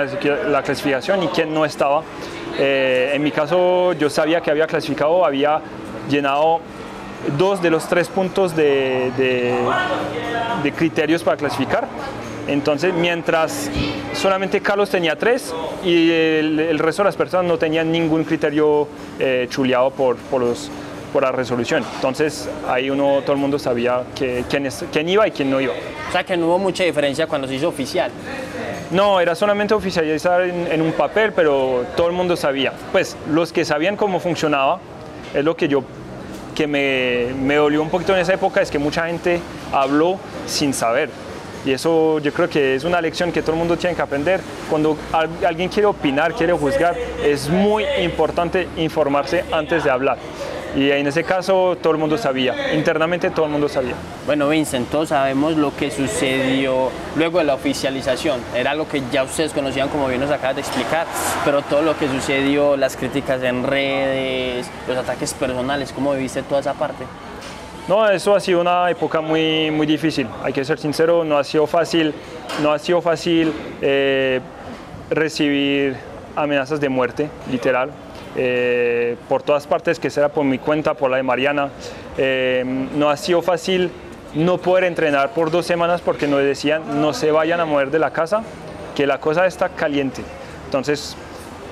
la, 0.51 0.61
clasificación 0.61 1.23
y 1.23 1.27
quién 1.27 1.53
no 1.53 1.65
estaba. 1.65 2.03
Eh, 2.59 3.11
en 3.13 3.23
mi 3.23 3.31
caso 3.31 3.93
yo 3.93 4.09
sabía 4.09 4.41
que 4.41 4.51
había 4.51 4.67
clasificado, 4.67 5.25
había 5.25 5.61
llenado 6.09 6.59
dos 7.37 7.61
de 7.61 7.69
los 7.69 7.87
tres 7.87 8.09
puntos 8.09 8.55
de, 8.55 9.11
de 10.63 10.71
criterios 10.71 11.23
para 11.23 11.37
clasificar 11.37 11.87
entonces, 12.47 12.93
mientras 12.93 13.69
solamente 14.13 14.61
Carlos 14.61 14.89
tenía 14.89 15.17
tres 15.17 15.53
y 15.83 16.09
el, 16.09 16.79
resto 16.79 17.03
de 17.03 17.07
las 17.07 17.15
personas 17.15 17.45
no 17.45 17.57
tenían 17.57 17.91
ningún 17.91 18.23
criterio 18.23 18.87
eh, 19.19 19.47
chuleado 19.49 19.91
por, 19.91 20.17
los, 20.39 20.71
por 21.11 21.23
la 21.23 21.31
resolución. 21.31 21.83
Entonces 21.95 22.49
ahí 22.67 22.89
uno, 22.89 23.21
todo 23.21 23.33
el 23.33 23.39
mundo 23.39 23.59
sabía 23.59 24.03
que, 24.15 24.45
quién, 24.49 24.69
quién 24.91 25.09
iba 25.09 25.27
y 25.27 25.31
quién 25.31 25.49
no 25.49 25.59
iba. 25.59 25.73
O 26.07 26.11
sea 26.11 26.23
que 26.23 26.37
no 26.37 26.47
hubo 26.47 26.59
mucha 26.59 26.85
diferencia 26.85 27.27
cuando 27.27 27.47
se 27.47 27.55
hizo 27.55 27.67
oficial. 27.67 28.11
No, 28.91 29.19
era 29.19 29.35
solamente 29.35 29.73
oficializar 29.73 30.43
en, 30.43 30.67
en, 30.71 30.81
un 30.81 30.93
papel, 30.93 31.33
pero 31.33 31.83
todo 31.97 32.07
el 32.07 32.13
mundo 32.13 32.37
sabía. 32.37 32.71
Pues 32.93 33.17
los 33.29 33.51
que 33.51 33.65
sabían 33.65 33.97
cómo 33.97 34.21
funcionaba, 34.21 34.79
es 35.33 35.43
lo 35.43 35.57
que 35.57 35.67
yo 35.67 35.83
que 36.55 36.65
me, 36.65 37.27
me 37.39 37.55
dolió 37.55 37.83
un 37.83 37.89
poquito 37.89 38.15
en 38.15 38.19
esa 38.21 38.33
época, 38.33 38.61
es 38.61 38.71
que 38.71 38.79
mucha 38.79 39.05
gente 39.05 39.39
habló 39.71 40.17
sin 40.47 40.73
saber. 40.73 41.11
Y 41.67 41.73
eso 41.73 42.19
yo 42.19 42.31
creo 42.31 42.49
que 42.49 42.75
es 42.75 42.85
una 42.85 43.01
lección 43.01 43.33
que 43.33 43.41
todo 43.41 43.51
el 43.51 43.57
mundo 43.57 43.75
tiene 43.75 43.93
que 43.93 44.01
aprender. 44.01 44.39
Cuando 44.69 44.97
alguien 45.45 45.67
quiere 45.67 45.85
opinar, 45.85 46.33
quiere 46.33 46.53
juzgar, 46.53 46.95
es 47.21 47.49
muy 47.49 47.83
importante 48.01 48.69
informarse 48.77 49.43
antes 49.51 49.83
de 49.83 49.91
hablar. 49.91 50.17
Y 50.77 50.89
en 50.91 51.07
ese 51.07 51.25
caso 51.25 51.77
todo 51.81 51.91
el 51.91 51.99
mundo 51.99 52.17
sabía, 52.17 52.73
internamente 52.73 53.31
todo 53.31 53.47
el 53.47 53.51
mundo 53.51 53.67
sabía. 53.67 53.95
Bueno, 54.25 54.47
Vincent, 54.47 54.89
todos 54.89 55.09
sabemos 55.09 55.57
lo 55.57 55.75
que 55.75 55.91
sucedió 55.91 56.89
luego 57.17 57.39
de 57.39 57.43
la 57.43 57.55
oficialización. 57.55 58.39
Era 58.55 58.71
algo 58.71 58.87
que 58.87 59.01
ya 59.11 59.23
ustedes 59.23 59.51
conocían, 59.51 59.89
como 59.89 60.07
bien 60.07 60.21
nos 60.21 60.31
acabas 60.31 60.55
de 60.55 60.61
explicar, 60.61 61.05
pero 61.43 61.63
todo 61.63 61.81
lo 61.81 61.97
que 61.97 62.07
sucedió, 62.07 62.77
las 62.77 62.95
críticas 62.95 63.43
en 63.43 63.63
redes, 63.63 64.69
los 64.87 64.97
ataques 64.97 65.33
personales, 65.33 65.91
¿cómo 65.91 66.13
viviste 66.13 66.43
toda 66.43 66.61
esa 66.61 66.75
parte? 66.75 67.03
No, 67.87 68.09
eso 68.09 68.35
ha 68.35 68.39
sido 68.41 68.59
una 68.59 68.89
época 68.89 69.21
muy, 69.21 69.71
muy 69.71 69.87
difícil, 69.87 70.27
hay 70.43 70.51
que 70.51 70.65
ser 70.65 70.77
sincero, 70.77 71.23
no 71.23 71.37
ha 71.37 71.43
sido 71.45 71.65
fácil, 71.67 72.13
no 72.61 72.73
ha 72.73 72.79
sido 72.79 73.01
fácil 73.01 73.53
eh, 73.81 74.41
recibir 75.09 75.95
amenazas 76.35 76.81
de 76.81 76.89
muerte, 76.89 77.29
literal, 77.49 77.91
eh, 78.35 79.15
por 79.29 79.41
todas 79.41 79.65
partes, 79.67 79.99
que 79.99 80.09
será 80.09 80.27
por 80.27 80.43
mi 80.43 80.59
cuenta, 80.59 80.95
por 80.95 81.09
la 81.09 81.17
de 81.17 81.23
Mariana. 81.23 81.69
Eh, 82.17 82.63
no 82.95 83.09
ha 83.09 83.15
sido 83.15 83.41
fácil 83.41 83.89
no 84.35 84.57
poder 84.57 84.83
entrenar 84.83 85.31
por 85.31 85.49
dos 85.49 85.65
semanas 85.65 86.01
porque 86.01 86.27
nos 86.27 86.41
decían 86.41 87.01
no 87.01 87.13
se 87.13 87.31
vayan 87.31 87.61
a 87.61 87.65
mover 87.65 87.89
de 87.89 87.99
la 87.99 88.11
casa, 88.11 88.43
que 88.95 89.07
la 89.07 89.19
cosa 89.19 89.45
está 89.45 89.69
caliente. 89.69 90.23
Entonces 90.65 91.15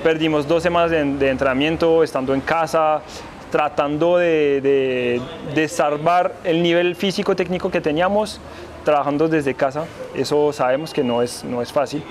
perdimos 0.02 0.48
dos 0.48 0.62
semanas 0.62 0.90
de, 0.90 1.30
entrenamiento 1.30 2.02
estando 2.02 2.32
en 2.34 2.40
casa, 2.40 3.02
tratando 3.50 4.18
de, 4.18 5.20
salvar 5.68 6.34
el 6.44 6.62
nivel 6.62 6.96
físico-técnico 6.96 7.70
que 7.70 7.80
teníamos, 7.80 8.40
trabajando 8.84 9.28
desde 9.28 9.54
casa. 9.54 9.84
Eso 10.14 10.52
sabemos 10.52 10.92
que 10.92 11.02
no 11.02 11.22
es, 11.22 11.44
no 11.44 11.62
es 11.62 11.72
fácil 11.72 12.02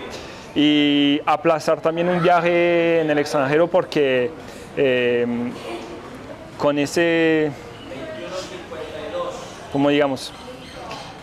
y 0.55 1.21
aplazar 1.25 1.81
también 1.81 2.07
un 2.07 2.23
viaje 2.23 3.01
en 3.01 3.09
el 3.09 3.19
extranjero 3.19 3.67
porque 3.67 4.31
eh, 4.77 5.27
con 6.57 6.79
ese, 6.79 7.51
como 9.73 9.89
digamos, 9.89 10.31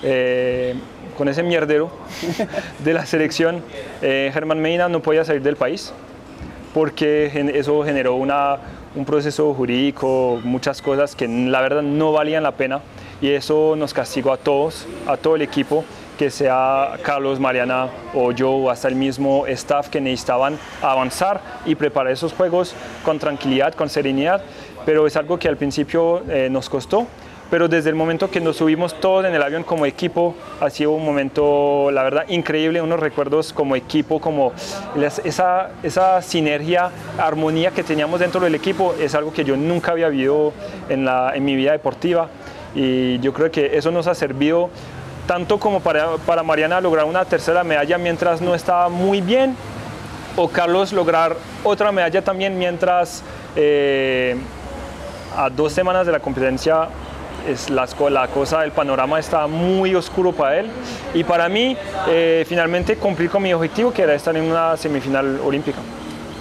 eh, 0.03 0.75
con 1.17 1.29
ese 1.29 1.43
mierdero 1.43 1.91
de 2.85 2.93
la 2.93 3.07
selección, 3.07 3.63
eh, 4.03 4.31
Germán 4.35 4.61
Medina 4.61 4.89
no 4.89 5.01
podía 5.01 5.25
salir 5.25 5.43
del 5.43 5.57
país 5.57 5.95
porque 6.75 7.51
eso 7.55 7.83
generó 7.85 8.15
una, 8.17 8.59
un 8.95 9.05
proceso 9.05 9.53
jurídico, 9.55 10.41
muchas 10.45 10.83
cosas 10.83 11.17
que 11.17 11.27
la 11.29 11.61
verdad 11.61 11.83
no 11.83 12.13
valían 12.13 12.43
la 12.43 12.53
pena 12.53 12.81
y 13.21 13.31
eso 13.31 13.75
nos 13.77 13.95
castigó 13.95 14.33
a 14.33 14.37
todos, 14.37 14.87
a 15.07 15.17
todo 15.17 15.37
el 15.37 15.43
equipo 15.43 15.85
que 16.19 16.31
sea 16.31 16.99
Carlos, 17.03 17.41
Mariana 17.41 17.89
o 18.15 18.33
yo 18.33 18.51
o 18.51 18.71
hasta 18.71 18.89
el 18.89 18.95
mismo 18.95 19.47
staff 19.47 19.89
que 19.89 20.01
necesitaban 20.01 20.59
avanzar 20.83 21.41
y 21.65 21.75
preparar 21.75 22.13
esos 22.13 22.33
juegos 22.33 22.75
con 23.05 23.19
tranquilidad, 23.19 23.75
con 23.75 23.89
serenidad, 23.89 24.43
pero 24.85 25.07
es 25.07 25.17
algo 25.17 25.39
que 25.39 25.49
al 25.49 25.57
principio 25.57 26.23
eh, 26.29 26.49
nos 26.51 26.69
costó, 26.69 27.07
pero 27.53 27.69
desde 27.69 27.91
el 27.91 27.97
momento 27.97 28.31
que 28.31 28.41
nos 28.41 28.57
subimos 28.57 28.99
todos 28.99 29.27
en 29.27 29.35
el 29.35 29.43
avión 29.43 29.63
como 29.63 29.85
equipo, 29.85 30.35
ha 30.59 30.71
sido 30.71 30.93
un 30.93 31.05
momento, 31.05 31.91
la 31.91 32.03
verdad, 32.03 32.25
increíble, 32.29 32.81
unos 32.81 32.99
recuerdos 32.99 33.53
como 33.53 33.77
equipo, 33.77 34.23
como 34.23 34.55
esa, 35.23 35.69
esa 35.83 36.23
sinergia, 36.23 36.91
armonía 37.19 37.71
que 37.71 37.85
teníamos 37.85 38.21
dentro 38.21 38.41
del 38.41 38.55
equipo, 38.55 38.95
es 38.99 39.15
algo 39.15 39.35
que 39.35 39.45
yo 39.45 39.55
nunca 39.59 39.93
había 39.93 40.09
vivido 40.09 40.55
en, 40.89 41.05
la, 41.05 41.33
en 41.35 41.45
mi 41.45 41.55
vida 41.55 41.73
deportiva. 41.73 42.31
Y 42.75 43.19
yo 43.19 43.35
creo 43.35 43.51
que 43.51 43.77
eso 43.77 43.91
nos 43.91 44.07
ha 44.07 44.15
servido 44.15 44.71
tanto 45.27 45.61
como 45.61 45.81
para, 45.81 46.17
para 46.25 46.43
Mariana 46.43 46.81
lograr 46.81 47.05
una 47.05 47.27
tercera 47.27 47.63
medalla 47.65 47.99
mientras 47.99 48.41
no 48.41 48.55
estaba 48.55 48.89
muy 48.89 49.21
bien, 49.21 49.57
o 50.37 50.49
Carlos 50.49 50.95
lograr 50.95 51.37
otra 51.65 51.93
medalla 51.93 52.23
también 52.25 52.59
mientras 52.59 53.23
eh, 53.57 54.39
a 55.37 55.51
dos 55.51 55.75
semanas 55.75 56.07
de 56.07 56.13
la 56.13 56.21
competencia 56.21 56.89
es 57.49 57.71
la, 57.71 57.89
la, 58.11 58.29
cosa, 58.29 58.65
el 58.65 58.73
panorama 58.73 59.19
está 59.19 59.47
muy 59.47 59.95
oscuro 59.95 60.33
para 60.33 60.61
él 60.61 60.71
y 61.15 61.25
para 61.25 61.49
mí 61.49 61.77
eh, 62.09 62.45
finalmente 62.49 62.97
cumplir 62.97 63.31
con 63.31 63.43
mi 63.43 63.53
objetivo 63.53 63.93
que 63.93 64.03
era 64.03 64.15
estar 64.15 64.37
en 64.37 64.45
una 64.45 64.77
semifinal 64.77 65.41
olímpica. 65.45 65.79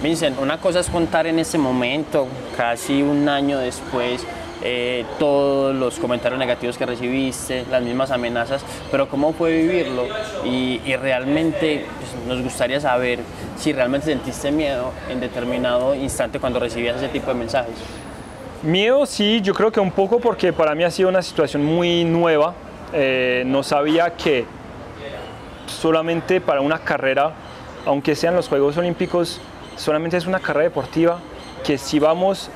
Vincent, 0.02 0.38
una 0.40 0.58
cosa 0.58 0.80
es 0.80 0.88
contar 0.88 1.26
en 1.28 1.38
ese 1.38 1.58
momento, 1.58 2.26
casi 2.56 3.02
un 3.02 3.28
año 3.28 3.58
después, 3.58 4.26
eh, 4.64 5.04
todos 5.18 5.74
los 5.74 5.98
comentarios 5.98 6.38
negativos 6.38 6.78
que 6.78 6.86
recibiste, 6.86 7.64
las 7.68 7.82
mismas 7.82 8.12
amenazas, 8.12 8.64
pero 8.92 9.08
cómo 9.08 9.32
fue 9.32 9.52
vivirlo 9.52 10.04
y, 10.44 10.78
realmente 10.96 11.86
pues, 11.98 12.26
nos 12.28 12.42
gustaría 12.44 12.80
saber 12.80 13.18
si 13.56 13.72
realmente 13.72 14.06
sentiste 14.06 14.52
miedo 14.52 14.92
en 15.08 15.18
determinado 15.18 15.96
instante 15.96 16.38
cuando 16.38 16.60
recibías 16.60 16.96
ese 16.96 17.08
tipo 17.08 17.28
de 17.28 17.34
mensajes. 17.34 17.74
Miedo 18.62 19.06
sí, 19.06 19.40
yo 19.40 19.54
creo 19.54 19.72
que 19.72 19.80
un 19.80 19.90
poco 19.90 20.20
porque 20.20 20.52
para 20.52 20.76
mí 20.76 20.84
ha 20.84 20.90
sido 20.92 21.08
una 21.08 21.20
situación 21.20 21.64
muy 21.64 22.04
nueva. 22.04 22.54
Eh, 22.92 23.42
no 23.44 23.64
sabía 23.64 24.14
que 24.14 24.44
solamente 25.66 26.40
para 26.40 26.60
una 26.60 26.78
carrera, 26.78 27.32
aunque 27.84 28.14
sean 28.14 28.36
los 28.36 28.48
Juegos 28.48 28.76
Olímpicos, 28.76 29.40
solamente 29.74 30.16
es 30.16 30.26
una 30.26 30.38
carrera 30.38 30.62
deportiva, 30.62 31.18
que 31.64 31.76
si 31.76 31.98
vamos 31.98 32.50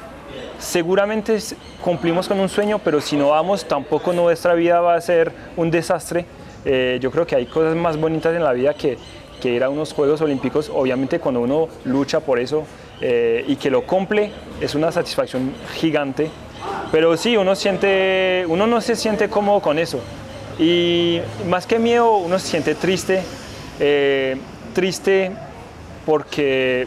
seguramente 0.60 1.38
cumplimos 1.82 2.28
con 2.28 2.38
un 2.38 2.48
sueño, 2.48 2.78
pero 2.78 3.00
si 3.00 3.16
no 3.16 3.30
vamos, 3.30 3.66
tampoco 3.66 4.12
nuestra 4.12 4.54
vida 4.54 4.80
va 4.80 4.94
a 4.94 5.00
ser 5.00 5.32
un 5.56 5.72
desastre. 5.72 6.24
Eh, 6.64 6.98
yo 7.00 7.10
creo 7.10 7.26
que 7.26 7.34
hay 7.34 7.46
cosas 7.46 7.74
más 7.74 7.96
bonitas 7.96 8.32
en 8.32 8.44
la 8.44 8.52
vida 8.52 8.74
que, 8.74 8.96
que, 9.40 9.50
ir 9.50 9.64
a 9.64 9.70
unos 9.70 9.92
Juegos 9.92 10.20
Olímpicos. 10.20 10.70
Obviamente 10.74 11.20
cuando 11.20 11.40
uno 11.40 11.68
lucha 11.84 12.20
por 12.20 12.38
eso 12.38 12.64
eh, 13.00 13.44
y 13.46 13.56
que 13.56 13.70
lo 13.70 13.82
cumple, 13.86 14.32
es 14.60 14.74
una 14.74 14.92
satisfacción 14.92 15.52
gigante. 15.74 16.30
Pero 16.92 17.16
sí, 17.16 17.36
uno, 17.36 17.54
siente, 17.54 18.44
uno 18.48 18.66
no 18.66 18.80
se 18.80 18.96
siente 18.96 19.28
cómodo 19.28 19.60
con 19.60 19.78
eso. 19.78 20.00
Y 20.58 21.20
más 21.48 21.66
que 21.66 21.78
miedo, 21.78 22.16
uno 22.16 22.38
se 22.38 22.48
siente 22.48 22.74
triste. 22.74 23.22
Eh, 23.78 24.36
triste 24.74 25.32
porque 26.04 26.86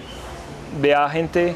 ve 0.81 0.95
a 0.95 1.09
gente 1.09 1.55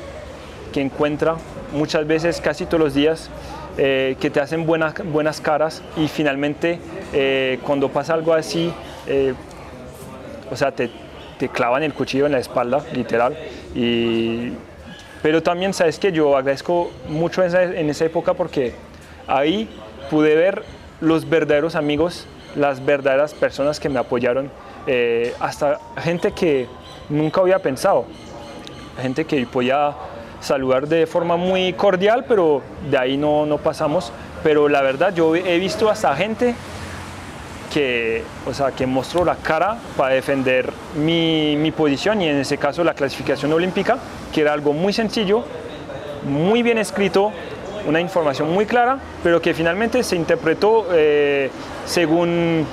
que 0.71 0.81
encuentra 0.81 1.35
muchas 1.71 2.05
veces, 2.05 2.41
casi 2.41 2.65
todos 2.65 2.79
los 2.79 2.93
días, 2.93 3.29
eh, 3.77 4.15
que 4.19 4.29
te 4.29 4.39
hacen 4.39 4.65
buenas, 4.65 4.93
buenas 5.11 5.41
caras 5.41 5.81
y 5.97 6.07
finalmente 6.07 6.79
eh, 7.11 7.59
cuando 7.63 7.89
pasa 7.89 8.13
algo 8.13 8.33
así, 8.33 8.71
eh, 9.07 9.33
o 10.53 10.55
sea, 10.55 10.71
te, 10.71 10.89
te, 11.39 11.49
clavan 11.49 11.83
el 11.83 11.93
cuchillo 11.93 12.25
en 12.25 12.31
la 12.31 12.39
espalda, 12.39 12.83
literal. 12.93 13.35
Y, 13.75 14.53
pero 15.21 15.41
también 15.41 15.73
sabes 15.73 15.99
que 15.99 16.11
yo 16.11 16.37
agradezco 16.37 16.91
mucho 17.09 17.43
en 17.43 17.89
esa 17.89 18.05
época 18.05 18.33
porque 18.33 18.73
ahí 19.27 19.69
pude 20.09 20.35
ver 20.35 20.63
los 21.01 21.27
verdaderos 21.27 21.75
amigos, 21.75 22.27
las 22.55 22.85
verdaderas 22.85 23.33
personas 23.33 23.79
que 23.79 23.89
me 23.89 23.99
apoyaron, 23.99 24.51
hasta 25.39 25.79
gente 25.97 26.31
que 26.33 26.67
nunca 27.09 27.41
había 27.41 27.59
pensado, 27.59 28.05
gente 29.01 29.25
que 29.25 29.45
podía 29.45 29.95
saludar 30.41 30.87
de 30.87 31.07
forma 31.07 31.37
muy 31.37 31.73
cordial, 31.73 32.25
pero 32.27 32.61
de 32.89 32.97
ahí 32.97 33.17
no, 33.17 33.45
no 33.45 33.57
pasamos. 33.57 34.11
Pero 34.43 34.67
la 34.67 34.81
verdad, 34.81 35.13
yo 35.15 35.35
he 35.35 35.57
visto 35.57 35.89
hasta 35.89 36.13
gente 36.15 36.53
que, 37.73 38.23
o 38.45 38.53
sea, 38.53 38.71
que 38.71 38.85
mostró 38.85 39.25
la 39.25 39.35
cara 39.35 39.77
para 39.97 40.13
defender 40.13 40.71
mi, 40.95 41.55
mi, 41.57 41.71
posición 41.71 42.21
y 42.21 42.27
en 42.27 42.37
ese 42.37 42.57
caso 42.59 42.83
la 42.83 42.93
clasificación 42.93 43.51
olímpica, 43.51 43.97
que 44.31 44.41
era 44.41 44.53
algo 44.53 44.73
muy 44.73 44.93
sencillo, 44.93 45.43
muy 46.23 46.61
bien 46.61 46.77
escrito, 46.77 47.31
una 47.87 47.99
información 47.99 48.53
muy 48.53 48.67
clara, 48.67 48.99
pero 49.23 49.41
que 49.41 49.55
finalmente 49.55 50.03
se 50.03 50.15
interpretó 50.15 50.87
eh, 50.91 51.49
según, 51.85 52.65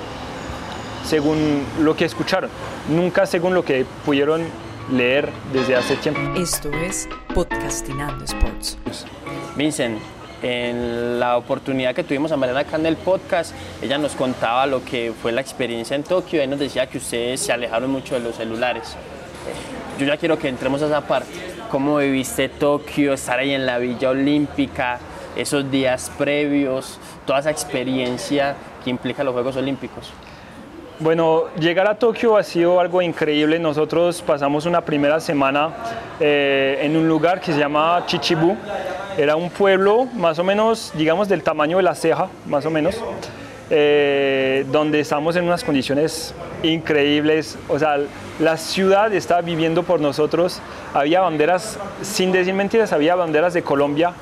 según 1.03 1.65
lo 1.81 1.95
que 1.95 2.05
escucharon, 2.05 2.51
nunca 2.87 3.25
según 3.25 3.55
lo 3.55 3.65
que 3.65 3.85
pudieron 4.05 4.43
leer 4.91 5.29
desde 5.51 5.75
hace 5.75 5.95
tiempo. 5.95 6.21
Esto 6.39 6.69
es 6.69 7.09
Podcastinando 7.33 8.23
Sports. 8.25 8.77
Vincent, 9.55 9.99
en 10.41 11.19
la 11.19 11.37
oportunidad 11.37 11.93
que 11.93 12.03
tuvimos 12.03 12.31
a 12.31 12.37
Mariana 12.37 12.61
acá 12.61 12.77
en 12.77 12.85
el 12.85 12.97
podcast, 12.97 13.53
ella 13.81 13.97
nos 13.97 14.13
contaba 14.15 14.65
lo 14.65 14.83
que 14.83 15.13
fue 15.21 15.31
la 15.31 15.41
experiencia 15.41 15.95
en 15.95 16.03
Tokio 16.03 16.43
y 16.43 16.47
nos 16.47 16.59
decía 16.59 16.87
que 16.87 16.97
ustedes 16.97 17.39
se 17.39 17.51
alejaron 17.51 17.89
mucho 17.91 18.15
de 18.15 18.21
los 18.21 18.35
celulares. 18.35 18.95
Yo 19.99 20.05
ya 20.05 20.17
quiero 20.17 20.37
que 20.37 20.47
entremos 20.47 20.81
a 20.81 20.87
esa 20.87 21.01
parte. 21.01 21.31
¿Cómo 21.69 21.97
viviste 21.97 22.49
Tokio, 22.49 23.13
estar 23.13 23.39
ahí 23.39 23.53
en 23.53 23.65
la 23.65 23.77
Villa 23.77 24.09
Olímpica? 24.09 24.99
esos 25.35 25.69
días 25.69 26.11
previos, 26.17 26.97
toda 27.25 27.39
esa 27.39 27.51
experiencia 27.51 28.55
que 28.83 28.89
implica 28.89 29.23
los 29.23 29.33
Juegos 29.33 29.55
Olímpicos? 29.55 30.11
Bueno, 31.01 31.45
llegar 31.59 31.87
a 31.87 31.95
Tokio 31.95 32.37
ha 32.37 32.43
sido 32.43 32.79
algo 32.79 33.01
increíble. 33.01 33.57
Nosotros 33.57 34.21
pasamos 34.21 34.67
una 34.67 34.81
primera 34.81 35.19
semana 35.19 35.71
eh, 36.19 36.77
en 36.83 36.95
un 36.95 37.07
lugar 37.07 37.41
que 37.41 37.51
se 37.51 37.57
llama 37.57 38.03
Chichibu. 38.05 38.55
Era 39.17 39.35
un 39.35 39.49
pueblo 39.49 40.05
más 40.13 40.37
o 40.37 40.43
menos, 40.43 40.91
digamos, 40.95 41.27
del 41.27 41.41
tamaño 41.41 41.77
de 41.77 41.83
la 41.83 41.95
ceja, 41.95 42.27
más 42.45 42.67
o 42.67 42.69
menos, 42.69 43.01
eh, 43.71 44.63
donde 44.71 44.99
estamos 44.99 45.35
en 45.35 45.45
unas 45.45 45.63
condiciones 45.63 46.35
increíbles. 46.61 47.57
O 47.67 47.79
sea, 47.79 47.97
la 48.39 48.57
ciudad 48.57 49.11
estaba 49.11 49.41
viviendo 49.41 49.81
por 49.81 49.99
nosotros. 49.99 50.61
Había 50.93 51.21
banderas, 51.21 51.79
sin 52.03 52.31
decir 52.31 52.53
mentiras, 52.53 52.93
había 52.93 53.15
banderas 53.15 53.55
de 53.55 53.63
Colombia 53.63 54.13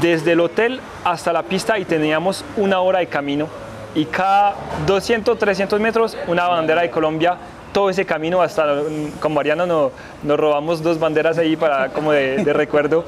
desde 0.00 0.32
el 0.32 0.40
hotel 0.40 0.80
hasta 1.04 1.32
la 1.32 1.44
pista 1.44 1.78
y 1.78 1.84
teníamos 1.84 2.44
una 2.56 2.80
hora 2.80 2.98
de 2.98 3.06
camino 3.06 3.69
y 3.94 4.04
cada 4.04 4.54
200, 4.86 5.38
300 5.38 5.80
metros 5.80 6.16
una 6.26 6.48
bandera 6.48 6.82
de 6.82 6.90
Colombia. 6.90 7.36
Todo 7.72 7.88
ese 7.88 8.04
camino 8.04 8.42
hasta 8.42 8.82
con 9.20 9.32
Mariano 9.32 9.64
nos, 9.64 9.92
robamos 10.38 10.82
dos 10.82 10.98
banderas 10.98 11.38
ahí 11.38 11.54
para 11.56 11.90
como 11.90 12.10
de, 12.10 12.52
recuerdo 12.52 13.04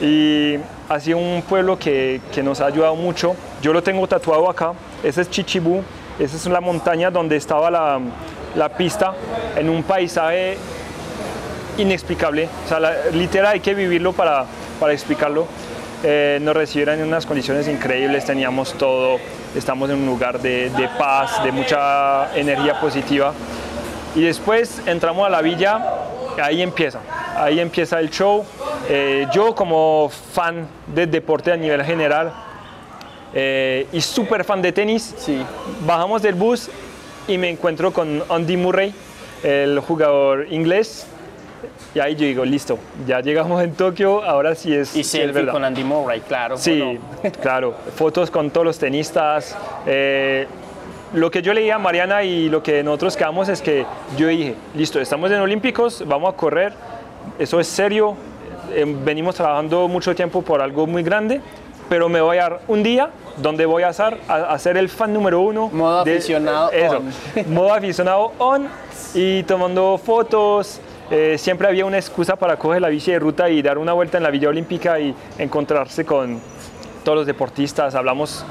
y 0.00 0.54
ha 0.88 1.00
sido 1.00 1.18
un 1.18 1.42
pueblo 1.42 1.76
que, 1.76 2.20
que, 2.32 2.42
nos 2.42 2.60
ha 2.60 2.66
ayudado 2.66 2.94
mucho. 2.94 3.34
Yo 3.60 3.72
lo 3.72 3.82
tengo 3.82 4.06
tatuado 4.06 4.48
acá, 4.48 4.72
ese 5.02 5.22
es 5.22 5.30
Chichibú, 5.30 5.82
esa 6.20 6.36
es 6.36 6.46
la 6.46 6.60
montaña 6.60 7.10
donde 7.10 7.34
estaba 7.34 7.72
la, 7.72 7.98
la 8.54 8.68
pista 8.68 9.14
en 9.56 9.68
un 9.68 9.82
paisaje 9.82 10.56
inexplicable, 11.78 12.48
o 12.64 12.68
sea, 12.68 12.80
literal 13.12 13.52
hay 13.52 13.60
que 13.60 13.74
vivirlo 13.74 14.12
para, 14.12 14.44
para 14.78 14.92
explicarlo. 14.92 15.46
Eh, 16.04 16.38
nos 16.42 16.56
recibieron 16.56 17.00
en 17.00 17.08
unas 17.08 17.26
condiciones 17.26 17.66
increíbles, 17.66 18.24
teníamos 18.24 18.74
todo, 18.74 19.18
estamos 19.56 19.90
en 19.90 19.96
un 19.96 20.06
lugar 20.06 20.40
de, 20.40 20.70
paz, 20.96 21.42
de 21.42 21.50
mucha 21.50 22.36
energía 22.38 22.80
positiva. 22.80 23.32
Y 24.14 24.22
después 24.22 24.80
entramos 24.86 25.26
a 25.26 25.30
la 25.30 25.42
villa, 25.42 25.84
ahí 26.40 26.62
empieza, 26.62 27.00
ahí 27.36 27.58
empieza 27.58 27.98
el 27.98 28.10
show. 28.10 28.44
Eh, 28.88 29.26
yo 29.32 29.56
como 29.56 30.10
fan 30.32 30.68
del 30.86 31.10
deporte 31.10 31.50
a 31.50 31.56
nivel 31.56 31.84
general 31.84 32.32
eh, 33.34 33.86
y 33.92 34.00
súper 34.00 34.44
fan 34.44 34.62
de 34.62 34.72
tenis, 34.72 35.14
sí. 35.18 35.42
bajamos 35.84 36.22
del 36.22 36.34
bus 36.34 36.70
y 37.26 37.36
me 37.38 37.50
encuentro 37.50 37.92
con 37.92 38.22
Andy 38.30 38.56
Murray, 38.56 38.94
el 39.42 39.80
jugador 39.80 40.46
inglés, 40.50 41.06
y 41.94 42.00
ahí 42.00 42.14
yo 42.14 42.26
digo, 42.26 42.44
listo, 42.44 42.78
ya 43.06 43.20
llegamos 43.20 43.62
en 43.62 43.72
Tokio, 43.74 44.22
ahora 44.22 44.54
sí 44.54 44.74
es, 44.74 44.94
y 44.94 45.04
sí 45.04 45.20
es 45.20 45.32
con 45.50 45.64
Andy 45.64 45.84
Murray, 45.84 46.20
claro. 46.20 46.56
Sí, 46.56 46.98
claro. 47.42 47.74
Fotos 47.94 48.30
con 48.30 48.50
todos 48.50 48.66
los 48.66 48.78
tenistas. 48.78 49.56
Eh, 49.86 50.46
lo 51.14 51.30
que 51.30 51.40
yo 51.40 51.54
leía 51.54 51.76
a 51.76 51.78
Mariana 51.78 52.22
y 52.22 52.48
lo 52.48 52.62
que 52.62 52.82
nosotros 52.82 53.16
quedamos 53.16 53.48
es 53.48 53.62
que 53.62 53.86
yo 54.16 54.28
dije, 54.28 54.54
listo, 54.74 55.00
estamos 55.00 55.30
en 55.30 55.40
Olímpicos, 55.40 56.04
vamos 56.06 56.34
a 56.34 56.36
correr, 56.36 56.72
eso 57.38 57.58
es 57.60 57.66
serio, 57.66 58.14
eh, 58.72 58.84
venimos 58.86 59.34
trabajando 59.34 59.88
mucho 59.88 60.14
tiempo 60.14 60.42
por 60.42 60.60
algo 60.60 60.86
muy 60.86 61.02
grande, 61.02 61.40
pero 61.88 62.08
me 62.08 62.20
voy 62.20 62.36
a 62.36 62.42
dar 62.42 62.60
un 62.68 62.82
día 62.82 63.10
donde 63.38 63.64
voy 63.64 63.82
a 63.82 63.88
hacer, 63.88 64.18
a, 64.28 64.58
ser 64.58 64.76
el 64.76 64.88
fan 64.88 65.12
número 65.12 65.40
uno. 65.40 65.70
Modo 65.72 66.00
aficionado 66.00 66.70
eso, 66.72 67.02
Modo 67.48 67.72
aficionado 67.72 68.32
on 68.38 68.68
y 69.14 69.42
tomando 69.44 69.98
fotos, 69.98 70.80
eh, 71.10 71.36
siempre 71.38 71.68
había 71.68 71.86
una 71.86 71.96
excusa 71.96 72.36
para 72.36 72.56
coger 72.56 72.82
la 72.82 72.88
bici 72.88 73.10
de 73.12 73.18
ruta 73.18 73.48
y 73.48 73.62
dar 73.62 73.78
una 73.78 73.92
vuelta 73.92 74.18
en 74.18 74.24
la 74.24 74.30
Villa 74.30 74.48
Olímpica 74.48 75.00
y 75.00 75.14
encontrarse 75.38 76.04
con 76.04 76.40
todos 77.02 77.18
los 77.18 77.26
deportistas. 77.26 77.94
Hablamos 77.94 78.44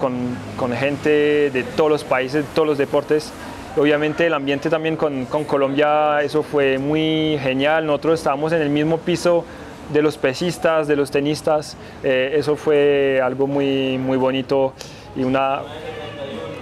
con, 0.00 0.72
gente 0.74 1.50
de 1.50 1.64
todos 1.76 1.90
los 1.90 2.04
países, 2.04 2.44
de 2.44 2.50
todos 2.54 2.66
los 2.66 2.78
deportes. 2.78 3.32
Obviamente 3.76 4.26
el 4.26 4.34
ambiente 4.34 4.68
también 4.68 4.96
con, 4.96 5.26
con, 5.26 5.44
Colombia, 5.44 6.20
eso 6.22 6.42
fue 6.42 6.78
muy 6.78 7.38
genial. 7.40 7.86
Nosotros 7.86 8.18
estábamos 8.18 8.52
en 8.52 8.62
el 8.62 8.70
mismo 8.70 8.98
piso 8.98 9.44
de 9.92 10.02
los 10.02 10.18
pesistas, 10.18 10.88
de 10.88 10.96
los 10.96 11.10
tenistas. 11.10 11.76
Eh, 12.02 12.34
eso 12.36 12.56
fue 12.56 13.20
algo 13.22 13.46
muy, 13.46 13.96
muy 13.98 14.16
bonito 14.16 14.72
y 15.14 15.22
una, 15.22 15.60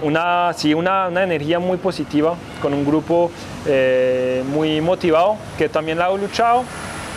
una, 0.01 0.53
sí, 0.53 0.73
una, 0.73 1.07
una 1.07 1.23
energía 1.23 1.59
muy 1.59 1.77
positiva 1.77 2.35
con 2.61 2.73
un 2.73 2.85
grupo 2.85 3.31
eh, 3.65 4.43
muy 4.47 4.81
motivado, 4.81 5.37
que 5.57 5.69
también 5.69 5.97
la 5.97 6.09
he 6.09 6.17
luchado, 6.17 6.63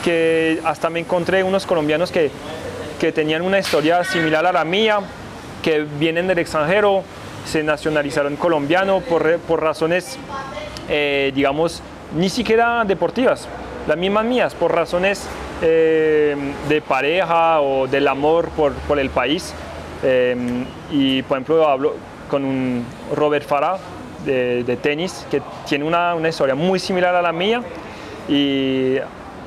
que 0.02 0.60
hasta 0.64 0.90
me 0.90 1.00
encontré 1.00 1.42
unos 1.42 1.66
colombianos 1.66 2.10
que, 2.10 2.30
que 3.00 3.12
tenían 3.12 3.42
una 3.42 3.58
historia 3.58 4.04
similar 4.04 4.46
a 4.46 4.52
la 4.52 4.64
mía, 4.64 5.00
que 5.62 5.86
vienen 5.98 6.26
del 6.26 6.38
extranjero, 6.38 7.02
se 7.46 7.62
nacionalizaron 7.62 8.36
colombiano 8.36 9.00
por, 9.00 9.38
por 9.40 9.62
razones, 9.62 10.18
eh, 10.88 11.32
digamos, 11.34 11.82
ni 12.14 12.28
siquiera 12.28 12.84
deportivas, 12.84 13.48
las 13.86 13.96
mismas 13.96 14.24
mías, 14.24 14.54
por 14.54 14.74
razones 14.74 15.26
eh, 15.62 16.36
de 16.68 16.80
pareja 16.82 17.60
o 17.60 17.86
del 17.86 18.08
amor 18.08 18.48
por, 18.50 18.72
por 18.72 18.98
el 18.98 19.10
país. 19.10 19.54
y 20.90 21.22
por 21.22 21.38
ejemplo 21.38 21.66
hablo 21.66 21.94
con 22.34 22.44
un 22.44 22.84
Robert 23.14 23.46
Farah, 23.46 23.78
de, 24.26 24.78
tenis 24.82 25.24
que 25.30 25.40
tiene 25.68 25.84
una, 25.84 26.16
una, 26.16 26.30
historia 26.30 26.56
muy 26.56 26.80
similar 26.80 27.14
a 27.14 27.22
la 27.22 27.30
mía 27.30 27.62
y 28.28 28.96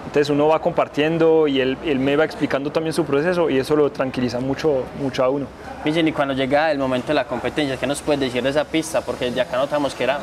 entonces 0.06 0.30
uno 0.30 0.48
va 0.48 0.62
compartiendo 0.62 1.50
y 1.50 1.60
él, 1.60 1.78
él, 1.84 2.00
me 2.00 2.16
va 2.16 2.24
explicando 2.24 2.72
también 2.72 2.94
su 2.94 3.04
proceso 3.04 3.50
y 3.50 3.58
eso 3.58 3.76
lo 3.76 3.92
tranquiliza 3.92 4.40
mucho, 4.40 4.86
mucho 5.02 5.22
a 5.22 5.30
uno. 5.30 5.48
y 5.84 6.12
cuando 6.14 6.34
llega 6.34 6.72
el 6.72 6.78
momento 6.78 7.10
de 7.10 7.16
la 7.16 7.26
competencia, 7.26 7.76
¿qué 7.76 7.88
nos 7.88 8.02
puedes 8.02 8.22
decir 8.22 8.42
de 8.42 8.52
esa 8.52 8.64
pista? 8.64 9.02
Porque 9.02 9.34
ya 9.34 9.44
acá 9.44 9.58
notamos 9.58 9.94
que 9.94 10.06
era, 10.06 10.20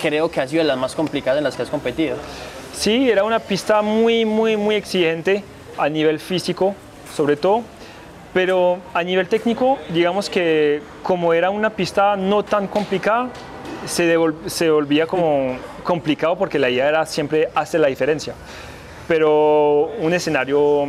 creo 0.00 0.30
que 0.30 0.40
ha 0.40 0.46
sido 0.46 0.62
de 0.62 0.68
las 0.68 0.78
más 0.78 0.94
complicadas 0.94 1.38
en 1.38 1.44
las 1.44 1.56
que 1.56 1.62
has 1.62 1.70
competido. 1.70 2.18
Sí, 2.72 3.10
era 3.10 3.24
una 3.24 3.40
pista 3.40 3.82
muy, 3.82 4.24
muy, 4.24 4.56
muy 4.56 4.76
exigente 4.76 5.42
a 5.76 5.88
nivel 5.88 6.20
físico, 6.20 6.76
sobre 7.12 7.34
todo 7.34 7.62
pero 8.34 8.80
a 8.92 9.02
nivel 9.02 9.28
técnico, 9.28 9.78
digamos 9.90 10.28
que 10.28 10.82
como 11.04 11.32
era 11.32 11.50
una 11.50 11.70
pista 11.70 12.16
no 12.16 12.42
tan 12.42 12.66
complicada, 12.66 13.30
se, 13.86 14.16
se 14.46 14.70
volvía 14.70 15.06
como 15.06 15.56
complicado 15.84 16.36
porque 16.36 16.58
la 16.58 16.68
idea 16.68 16.88
era 16.88 17.06
siempre 17.06 17.48
hacer 17.54 17.80
la 17.80 17.86
diferencia. 17.86 18.34
Pero 19.06 19.92
un 20.00 20.12
escenario 20.12 20.88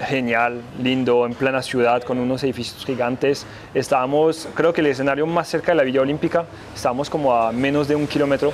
genial, 0.00 0.60
lindo, 0.82 1.24
en 1.24 1.34
plena 1.34 1.62
ciudad, 1.62 2.02
con 2.02 2.18
unos 2.18 2.42
edificios 2.42 2.84
gigantes. 2.84 3.46
Estábamos, 3.72 4.48
creo 4.54 4.72
que 4.72 4.80
el 4.80 4.88
escenario 4.88 5.26
más 5.26 5.48
cerca 5.48 5.70
de 5.70 5.76
la 5.76 5.84
Villa 5.84 6.00
Olímpica, 6.00 6.46
estábamos 6.74 7.08
como 7.08 7.32
a 7.32 7.52
menos 7.52 7.86
de 7.86 7.94
un 7.94 8.08
kilómetro. 8.08 8.52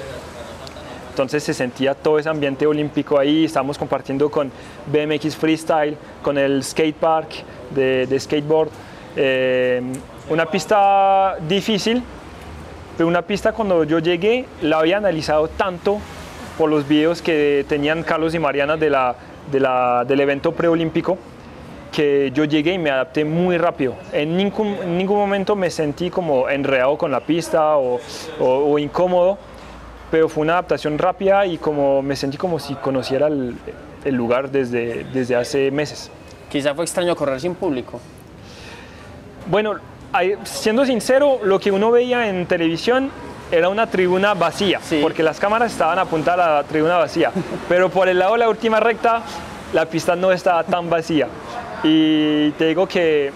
Entonces 1.11 1.43
se 1.43 1.55
sentía 1.55 1.95
todo 1.95 2.19
ese 2.19 2.29
ambiente 2.29 2.67
olímpico 2.67 3.19
ahí, 3.19 3.45
estábamos 3.45 3.77
compartiendo 3.77 4.31
con 4.31 4.51
BMX 4.87 5.37
Freestyle, 5.37 5.97
con 6.23 6.39
el 6.39 6.63
skate 6.63 6.97
park 6.97 7.29
de, 7.75 8.19
skateboard. 8.19 8.71
Eh, 9.17 9.83
una 10.29 10.47
pista 10.47 11.37
difícil, 11.49 12.03
pero 12.97 13.09
una 13.09 13.23
pista 13.23 13.53
cuando 13.53 13.85
yo 13.85 13.99
llegué 13.99 14.47
la 14.63 14.79
había 14.79 14.99
analizado 14.99 15.49
tanto 15.49 15.99
por 16.57 16.71
los 16.71 16.87
videos 16.87 17.23
que 17.23 17.65
tenían 17.69 18.03
Carlos 18.03 18.35
y 18.35 18.39
Mariana 18.39 18.77
del 18.77 20.21
evento 20.21 20.53
preolímpico 20.53 21.19
que 21.91 22.31
yo 22.33 22.45
llegué 22.45 22.75
y 22.75 22.79
me 22.79 22.91
adapté 22.91 23.25
muy 23.25 23.59
rápido. 23.59 23.95
En 24.13 24.37
ningún, 24.37 25.07
momento 25.07 25.57
me 25.57 25.71
sentí 25.71 26.11
como 26.11 26.49
enredado 26.49 26.97
con 26.97 27.11
la 27.11 27.21
pista 27.21 27.77
o, 27.77 28.79
incómodo, 28.79 29.39
pero 30.11 30.29
fue 30.29 30.43
una 30.43 30.55
adaptación 30.55 30.99
rápida 30.99 31.47
y 31.47 31.59
como 31.59 32.03
me 32.03 32.17
sentí 32.17 32.37
como 32.37 32.59
si 32.59 32.75
conociera 32.75 33.29
el, 33.29 33.57
el 34.05 34.15
lugar 34.15 34.51
desde, 34.51 35.05
desde 35.05 35.37
hace 35.37 35.71
meses. 35.71 36.11
Quizá 36.51 36.75
fue 36.75 36.85
extraño 36.85 37.15
correr 37.15 37.41
sin 37.41 37.55
público. 37.55 38.01
Bueno, 39.47 39.75
siendo 40.45 40.85
sincero, 40.85 41.41
lo 41.43 41.59
que 41.61 41.71
uno 41.71 41.91
veía 41.91 42.29
en 42.29 42.47
televisión 42.47 43.11
era 43.51 43.69
una 43.69 43.87
tribuna 43.89 44.35
vacía, 44.35 44.81
porque 45.03 45.23
las 45.23 45.41
cámaras 45.41 45.73
estaban 45.73 45.99
apuntadas 45.99 46.47
a 46.47 46.55
la 46.55 46.65
tribuna 46.65 46.99
vacía, 46.99 47.33
pero 47.69 47.89
por 47.89 48.09
el 48.09 48.19
lado 48.19 48.33
de 48.33 48.39
la 48.39 48.49
última 48.49 48.79
recta 48.81 49.23
la 49.73 49.87
pista 49.87 50.17
no 50.17 50.33
estaba 50.33 50.65
tan 50.65 50.89
vacía. 50.91 51.29
Y 51.83 52.51
te 52.53 52.67
digo 52.67 52.87
que 52.87 53.33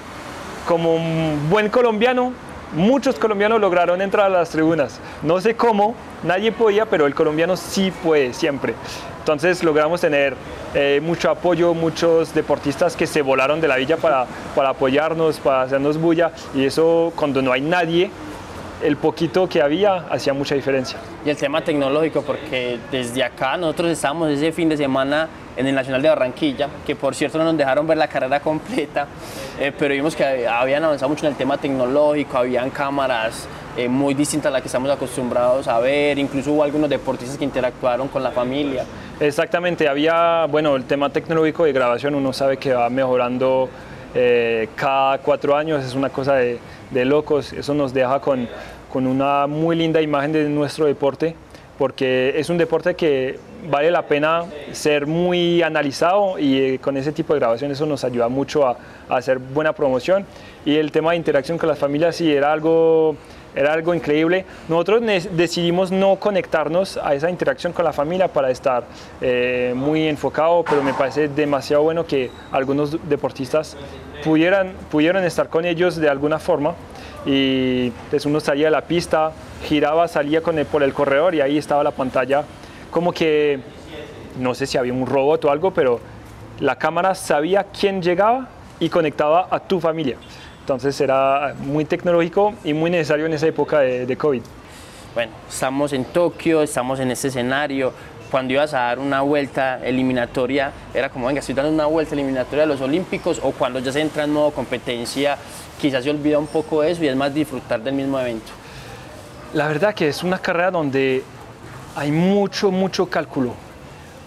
como 0.67 0.95
un 0.95 1.49
buen 1.51 1.69
colombiano, 1.69 2.33
muchos 2.75 3.19
colombianos 3.19 3.61
lograron 3.61 4.03
entrar 4.03 4.27
a 4.27 4.29
las 4.29 4.51
tribunas. 4.51 5.01
No 5.23 5.41
sé 5.41 5.55
cómo, 5.55 5.95
nadie 6.23 6.53
podía, 6.53 6.87
pero 6.87 7.07
el 7.07 7.15
colombiano 7.15 7.57
sí 7.57 7.93
puede, 8.03 8.33
siempre. 8.33 8.75
Entonces 9.21 9.65
logramos 9.65 10.01
tener 10.01 10.37
eh, 10.75 11.01
mucho 11.03 11.31
apoyo, 11.31 11.73
muchos 11.73 12.35
deportistas 12.35 12.95
que 12.95 13.07
se 13.07 13.23
volaron 13.23 13.61
de 13.61 13.69
la 13.69 13.77
villa 13.77 13.97
para, 13.97 14.27
para 14.55 14.71
apoyarnos, 14.71 15.41
para 15.41 15.63
hacernos 15.63 15.99
bulla 15.99 16.33
y 16.55 16.67
eso 16.67 17.11
cuando 17.17 17.41
no 17.41 17.51
hay 17.51 17.63
nadie, 17.63 18.11
el 18.85 18.99
poquito 18.99 19.49
que 19.49 19.63
había 19.63 19.95
hacía 20.11 20.35
mucha 20.35 20.55
diferencia. 20.55 20.99
Y 21.25 21.31
el 21.31 21.37
tema 21.39 21.63
tecnológico, 21.65 22.21
porque 22.21 22.79
desde 22.91 23.25
acá 23.25 23.57
nosotros 23.57 23.91
estábamos 23.91 24.31
ese 24.31 24.53
fin 24.53 24.69
de 24.69 24.77
semana 24.77 25.27
en 25.57 25.67
el 25.67 25.75
Nacional 25.75 26.03
de 26.03 26.09
Barranquilla, 26.11 26.69
que 26.87 26.95
por 26.95 27.15
cierto 27.15 27.39
no 27.39 27.45
nos 27.45 27.57
dejaron 27.57 27.87
ver 27.87 27.97
la 27.97 28.09
carrera 28.09 28.41
completa, 28.41 29.07
eh, 29.59 29.73
pero 29.79 29.95
vimos 29.95 30.15
que 30.15 30.47
habían 30.47 30.85
avanzado 30.85 31.09
mucho 31.09 31.25
en 31.25 31.33
el 31.33 31.39
tema 31.39 31.57
tecnológico, 31.57 32.37
habían 32.37 32.69
cámaras 32.69 33.49
eh, 33.75 33.89
muy 33.89 34.13
distintas 34.13 34.51
a 34.51 34.53
las 34.53 34.61
que 34.61 34.69
estamos 34.69 34.91
acostumbrados 34.91 35.67
a 35.67 35.79
ver, 35.79 36.19
incluso 36.19 36.53
hubo 36.53 36.63
algunos 36.63 36.91
deportistas 36.91 37.39
que 37.39 37.45
interactuaron 37.45 38.09
con 38.09 38.23
la 38.23 38.33
familia. 38.33 38.85
Exactamente, 39.19 39.89
había, 39.89 40.45
bueno, 40.45 40.77
el 40.77 40.85
tema 40.85 41.09
tecnológico 41.09 41.65
de 41.65 41.73
grabación, 41.73 42.15
uno 42.15 42.35
sabe 42.35 42.59
que 42.59 42.75
va 42.75 42.91
mejorando 42.91 43.71
eh, 44.15 44.69
cada 44.77 45.19
cuatro 45.19 45.57
años, 45.57 45.83
es 45.85 45.95
una 45.95 46.11
cosa 46.11 46.35
de, 46.35 46.59
de 46.91 47.05
locos, 47.05 47.53
eso 47.53 47.75
nos 47.75 47.93
deja 47.93 48.21
con, 48.21 48.49
con 48.95 49.09
una 49.09 49.49
muy 49.49 49.75
linda 49.75 50.01
imagen 50.01 50.31
de 50.31 50.49
nuestro 50.49 50.87
deporte 50.87 51.35
porque 51.77 52.33
es 52.39 52.49
un 52.49 52.59
deporte 52.59 52.95
que 52.95 53.41
vale 53.69 53.91
la 53.91 54.03
pena 54.03 54.45
ser 54.71 55.09
muy 55.09 55.63
analizado 55.63 56.39
y 56.39 56.59
eh, 56.59 56.79
con 56.79 56.97
ese 56.97 57.11
tipo 57.11 57.35
de 57.35 57.41
grabación 57.41 57.73
eso 57.73 57.87
nos 57.87 58.05
ayuda 58.05 58.29
mucho 58.29 58.65
a, 58.69 58.77
hacer 59.09 59.39
buena 59.39 59.73
promoción. 59.73 60.25
Y 60.65 60.77
el 60.77 60.93
tema 60.93 61.11
de 61.11 61.17
interacción 61.17 61.59
con 61.59 61.69
las 61.69 61.77
familias 61.77 62.15
sí 62.15 62.33
era 62.33 62.53
algo, 62.53 63.17
era 63.57 63.73
algo 63.73 63.93
increíble. 63.95 64.45
Nosotros 64.69 65.03
decidimos 65.33 65.91
no 65.91 66.15
conectarnos 66.17 66.97
a 66.97 67.17
esa 67.17 67.29
interacción 67.29 67.73
con 67.73 67.85
la 67.85 67.93
familia 67.93 68.29
para 68.29 68.49
estar 68.49 68.85
eh, 69.21 69.73
muy 69.75 70.07
enfocado, 70.07 70.65
pero 70.65 70.85
me 70.85 70.95
parece 70.95 71.27
demasiado 71.27 71.83
bueno 71.83 72.07
que 72.07 72.31
algunos 72.53 72.97
deportistas 73.09 73.77
pudieran, 74.25 74.73
pudieran 74.91 75.23
estar 75.25 75.49
con 75.49 75.65
ellos 75.65 75.97
de 75.97 76.09
alguna 76.09 76.39
forma 76.39 76.75
y 77.27 77.91
pues 78.11 78.27
uno 78.27 78.41
salía 78.41 78.67
de 78.67 78.71
la 78.71 78.83
pista, 78.83 79.33
giraba, 79.65 80.09
salía 80.09 80.41
con 80.41 80.57
por 80.65 80.83
el 80.83 80.93
corredor 80.93 81.35
y 81.35 81.41
ahí 81.41 81.59
estaba 81.59 81.85
la 81.85 81.91
pantalla 81.91 82.45
como 82.91 83.13
que, 83.13 83.59
no 84.39 84.55
sé 84.55 84.67
si 84.67 84.79
había 84.79 84.93
un 84.93 85.07
robot 85.07 85.45
o 85.47 85.51
algo, 85.51 85.73
pero 85.73 85.99
la 86.61 86.77
cámara 86.77 87.15
sabía 87.17 87.65
quién 87.65 88.01
llegaba 88.01 88.49
y 88.79 88.89
conectaba 88.89 89.49
a 89.51 89.59
tu 89.59 89.81
familia. 89.81 90.17
Entonces 90.61 91.01
era 91.01 91.55
muy 91.59 91.85
tecnológico 91.85 92.55
y 92.63 92.73
muy 92.73 92.91
necesario 92.91 93.27
en 93.27 93.33
esa 93.35 93.49
época 93.49 93.81
de, 93.81 94.07
de 94.07 94.17
COVID. 94.17 94.43
Bueno, 95.13 95.33
estamos 95.49 95.93
en 95.93 96.05
Tokio, 96.05 96.63
estamos 96.63 97.01
en 97.01 97.11
este 97.11 97.29
escenario, 97.29 97.93
cuando 98.35 98.53
ibas 98.53 98.75
a 98.75 98.81
dar 98.81 98.99
una 98.99 99.21
vuelta 99.21 99.79
eliminatoria, 99.87 100.73
era 100.93 101.09
como, 101.09 101.29
venga, 101.29 101.39
estoy 101.39 101.55
dando 101.55 101.71
una 101.71 101.87
vuelta 101.87 102.17
eliminatoria 102.17 102.65
a 102.65 102.67
los 102.67 102.81
Olímpicos, 102.81 103.39
o 103.41 103.53
cuando 103.53 103.79
ya 103.79 103.93
se 103.93 104.01
entra 104.01 104.25
en 104.25 104.33
modo 104.33 104.51
competencia, 104.51 105.39
quizás 105.81 106.03
se 106.03 106.11
olvida 106.11 106.37
un 106.41 106.49
poco 106.49 106.83
eso 106.83 107.05
y 107.05 107.07
es 107.07 107.15
más 107.15 107.33
disfrutar 107.33 107.81
del 107.81 107.95
mismo 107.95 108.19
evento. 108.19 108.51
La 109.53 109.69
verdad 109.69 109.95
que 109.95 110.09
es 110.09 110.25
una 110.25 110.41
carrera 110.41 110.73
donde 110.73 111.23
hay 111.95 112.11
mucho, 112.11 112.73
mucho 112.73 113.07
cálculo, 113.07 113.55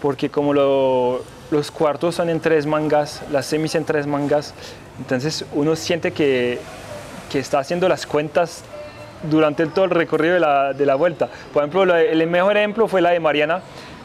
porque 0.01 0.29
como 0.29 0.53
los 0.53 1.69
cuartos 1.71 2.15
son 2.15 2.29
en 2.29 2.39
tres 2.39 2.65
mangas, 2.65 3.23
las 3.29 3.45
semis 3.45 3.75
en 3.75 3.83
tres 3.83 4.07
mangas, 4.07 4.53
entonces 4.99 5.43
uno 5.51 5.75
siente 5.75 6.13
que, 6.13 6.59
que 7.29 7.39
está 7.39 7.59
haciendo 7.59 7.89
las 7.89 8.05
cuentas 8.05 8.63
durante 9.29 9.65
todo 9.65 9.83
el 9.85 9.91
recorrido 9.91 10.35
de 10.35 10.39
la, 10.39 10.73
de 10.73 10.85
la 10.85 10.95
vuelta. 10.95 11.27
Por 11.51 11.63
ejemplo, 11.63 11.93
el 11.93 12.27
mejor 12.27 12.55
ejemplo 12.55 12.87
fue 12.87 13.01
la 13.01 13.09
de 13.09 13.19
Mariana, 13.19 13.61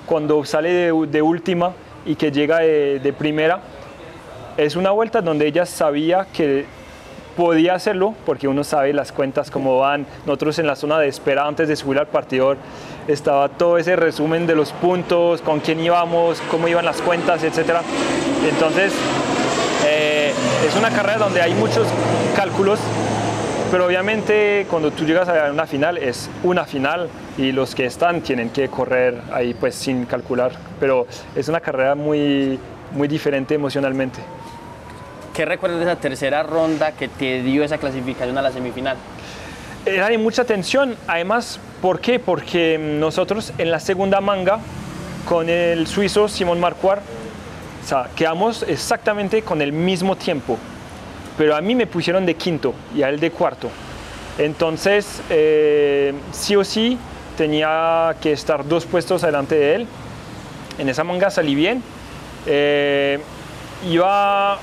cuando 0.07 0.45
sale 0.45 0.93
de, 0.93 1.23
última 1.23 1.73
y 2.05 2.17
que 2.17 2.31
llega 2.31 2.59
de, 2.59 3.15
primera, 3.17 3.61
es 4.57 4.77
una 4.77 4.91
vuelta 4.91 5.21
donde 5.21 5.47
ella 5.47 5.67
sabía 5.67 6.27
que 6.33 6.67
podía 7.37 7.75
hacerlo, 7.75 8.15
porque 8.27 8.49
uno 8.49 8.63
sabe 8.65 8.93
las 8.93 9.13
cuentas 9.13 9.51
cómo 9.51 9.79
van. 9.79 10.07
Nosotros 10.27 10.59
en 10.59 10.67
la 10.67 10.77
zona 10.77 10.99
de 10.99 11.09
espera 11.09 11.47
antes 11.47 11.69
de 11.69 11.77
subir 11.77 11.99
al 11.99 12.07
partidor 12.07 12.59
estaba 13.09 13.49
todo 13.49 13.79
ese 13.79 13.97
resumen 13.97 14.47
de 14.47 14.55
los 14.55 14.73
puntos, 14.73 15.41
con 15.41 15.61
quién 15.61 15.81
íbamos, 15.81 16.43
cómo 16.51 16.69
iban 16.69 16.85
las 16.85 17.01
cuentas, 17.01 17.43
etc. 17.43 17.81
Entonces, 18.49 18.93
eh, 19.87 20.33
es 20.67 20.77
una 20.77 20.91
carrera 20.91 21.19
donde 21.19 21.41
hay 21.41 21.55
muchos 21.55 21.87
cálculos 22.37 22.79
pero 23.73 23.87
obviamente 23.87 24.67
cuando 24.69 24.91
tú 24.91 25.07
llegas 25.07 25.31
a 25.31 25.51
una 25.51 25.67
final 25.67 25.97
es 25.97 26.29
una 26.45 26.67
final 26.67 27.09
y 27.39 27.53
los 27.53 27.75
que 27.75 27.87
están 27.87 28.21
tienen 28.21 28.51
que 28.51 28.69
correr 28.69 29.23
ahí 29.33 29.55
pues 29.55 29.75
sin 29.75 30.05
calcular. 30.05 30.53
Pero 30.79 31.07
es 31.35 31.49
una 31.49 31.59
carrera 31.59 31.95
muy, 31.95 32.59
muy 32.95 33.09
diferente 33.09 33.55
emocionalmente. 33.55 34.21
¿Qué 35.33 35.47
recuerdas 35.47 35.79
de 35.79 35.87
esa 35.87 35.97
tercera 35.97 36.43
ronda 36.43 36.93
que 36.93 37.09
te 37.09 37.43
dio 37.43 37.65
esa 37.65 37.79
clasificación 37.79 38.37
a 38.37 38.43
la 38.43 38.53
semifinal? 38.53 38.99
Era 39.87 40.11
de 40.11 40.19
mucha 40.19 40.45
tensión, 40.45 40.95
además, 41.07 41.59
¿por 41.81 41.99
qué? 41.99 42.19
Porque 42.19 42.77
nosotros 42.77 43.55
en 43.57 43.71
la 43.71 43.81
segunda 43.81 44.21
manga 44.21 44.59
con 45.27 45.49
el 45.49 45.87
suizo 45.87 46.29
Simón 46.29 46.61
Marcuar, 46.61 47.01
o 47.83 47.89
sea, 47.89 48.11
quedamos 48.15 48.65
exactamente 48.65 49.41
con 49.41 49.63
el 49.63 49.73
mismo 49.73 50.15
tiempo 50.15 50.59
pero 51.37 51.57
a 51.57 51.61
mí 51.61 51.75
me 51.75 51.87
pusieron 51.87 52.27
de 52.27 52.35
quinto 52.35 52.75
y 52.95 53.03
a 53.03 53.09
él 53.09 53.21
de 53.21 53.31
cuarto. 53.31 53.71
Entonces, 54.39 55.23
eh, 55.31 56.15
sí 56.33 56.57
o 56.57 56.65
sí, 56.65 56.99
tenía 57.37 58.15
que 58.21 58.33
estar 58.33 58.67
dos 58.67 58.87
puestos 58.87 59.23
adelante 59.23 59.55
de 59.55 59.75
él. 59.75 59.87
En 60.79 60.89
esa 60.89 61.05
manga 61.05 61.31
salí 61.31 61.55
bien. 61.55 61.83
Eh, 62.47 63.21
iba, 63.89 64.59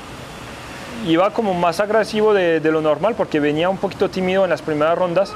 iba 1.08 1.32
como 1.32 1.54
más 1.54 1.80
agresivo 1.80 2.34
de, 2.34 2.60
lo 2.60 2.82
normal 2.82 3.16
porque 3.16 3.40
venía 3.40 3.70
un 3.70 3.78
poquito 3.78 4.10
tímido 4.10 4.44
en 4.44 4.50
las 4.50 4.62
primeras 4.62 4.98
rondas. 4.98 5.34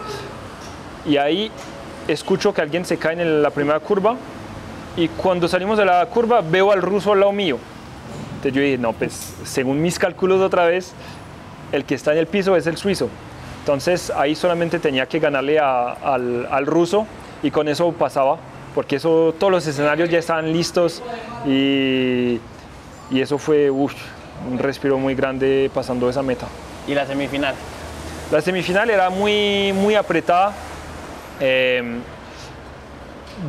Y 1.05 1.17
ahí 1.17 1.51
escucho 2.07 2.53
que 2.53 2.61
alguien 2.61 2.85
se 2.85 2.97
cae 2.97 3.13
en 3.13 3.41
la 3.41 3.49
primera 3.49 3.79
curva. 3.79 4.15
Y 4.95 5.07
cuando 5.07 5.47
salimos 5.47 5.77
de 5.77 5.85
la 5.85 6.05
curva 6.07 6.41
veo 6.41 6.71
al 6.71 6.81
ruso 6.81 7.13
al 7.13 7.19
lado 7.19 7.31
mío. 7.31 7.57
Entonces 8.35 8.53
yo 8.53 8.61
dije, 8.61 8.77
no, 8.77 8.93
pues 8.93 9.35
según 9.45 9.81
mis 9.81 9.97
cálculos 9.97 10.41
otra 10.41 10.65
vez, 10.65 10.93
el 11.73 11.85
que 11.85 11.95
está 11.95 12.13
en 12.13 12.19
el 12.19 12.27
piso 12.27 12.55
es 12.55 12.67
el 12.67 12.77
suizo. 12.77 13.09
Entonces 13.59 14.11
ahí 14.15 14.35
solamente 14.35 14.79
tenía 14.79 15.07
que 15.07 15.19
ganarle 15.19 15.59
al, 15.59 16.65
ruso 16.65 17.07
y 17.41 17.49
con 17.49 17.67
eso 17.67 17.91
pasaba, 17.91 18.37
porque 18.75 18.97
eso, 18.97 19.33
todos 19.39 19.51
los 19.51 19.67
escenarios 19.67 20.09
ya 20.09 20.19
estaban 20.19 20.53
listos 20.53 21.01
y, 21.45 22.39
eso 23.11 23.37
fue 23.37 23.69
un 23.69 23.89
respiro 24.57 24.97
muy 24.97 25.13
grande 25.13 25.69
pasando 25.73 26.09
esa 26.09 26.23
meta. 26.23 26.47
¿Y 26.87 26.93
la 26.93 27.05
semifinal? 27.05 27.53
La 28.31 28.41
semifinal 28.41 28.89
era 28.89 29.09
muy, 29.09 29.71
muy 29.73 29.93
apretada. 29.93 30.53
Em, 31.39 31.99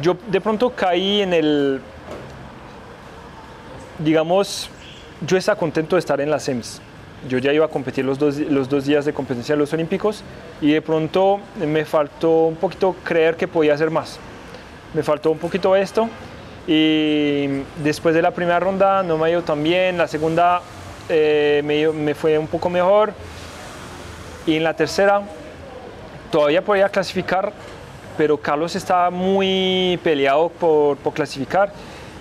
yo 0.03 0.17
de 0.29 0.41
pronto 0.41 0.71
caí 0.71 1.23
en 1.23 1.33
el, 1.33 1.81
digamos, 3.99 4.69
yo 5.27 5.37
estaba 5.37 5.59
contento 5.59 5.97
de 5.97 6.01
estar 6.01 6.21
en 6.21 6.31
las 6.31 6.43
semis 6.43 6.81
yo 7.29 7.39
ya 7.39 7.53
iba 7.53 7.67
a 7.67 7.69
competir 7.69 8.05
los 8.05 8.19
dos, 8.19 8.39
los 8.39 8.69
dos 8.69 8.85
días 8.85 9.05
de 9.05 9.13
competencia 9.13 9.55
de 9.55 9.59
los 9.59 9.73
Olímpicos 9.73 10.23
y 10.61 10.73
de 10.73 10.83
pronto 10.83 11.41
me 11.57 11.85
faltó 11.85 12.47
un 12.47 12.57
poquito 12.57 12.95
creer 13.05 13.37
que 13.37 13.49
podía 13.49 13.75
hacer 13.75 13.91
más. 13.91 14.19
Me 14.93 15.03
faltó 15.03 15.31
un 15.31 15.39
poquito 15.39 15.75
esto 15.75 16.09
y 16.67 17.63
después 17.83 18.15
de 18.15 18.23
la 18.23 18.31
primera 18.31 18.61
ronda 18.61 19.03
no 19.03 19.19
me 19.19 19.27
ha 19.27 19.31
ido 19.31 19.43
tan 19.43 19.63
bien, 19.63 19.99
la 19.99 20.09
segunda 20.09 20.63
eh, 21.09 21.63
me, 21.65 21.89
me, 21.89 22.15
fue 22.15 22.39
un 22.39 22.47
poco 22.47 22.71
mejor 22.71 23.13
y 24.47 24.57
en 24.57 24.65
la 24.65 24.75
tercera 24.75 25.23
todavía 26.31 26.63
podía 26.63 26.89
clasificar, 26.89 27.53
pero 28.17 28.39
Carlos 28.39 28.75
estaba 28.77 29.11
muy 29.11 29.99
peleado 30.03 30.49
por, 30.49 30.97
por 30.99 31.13
clasificar 31.13 31.73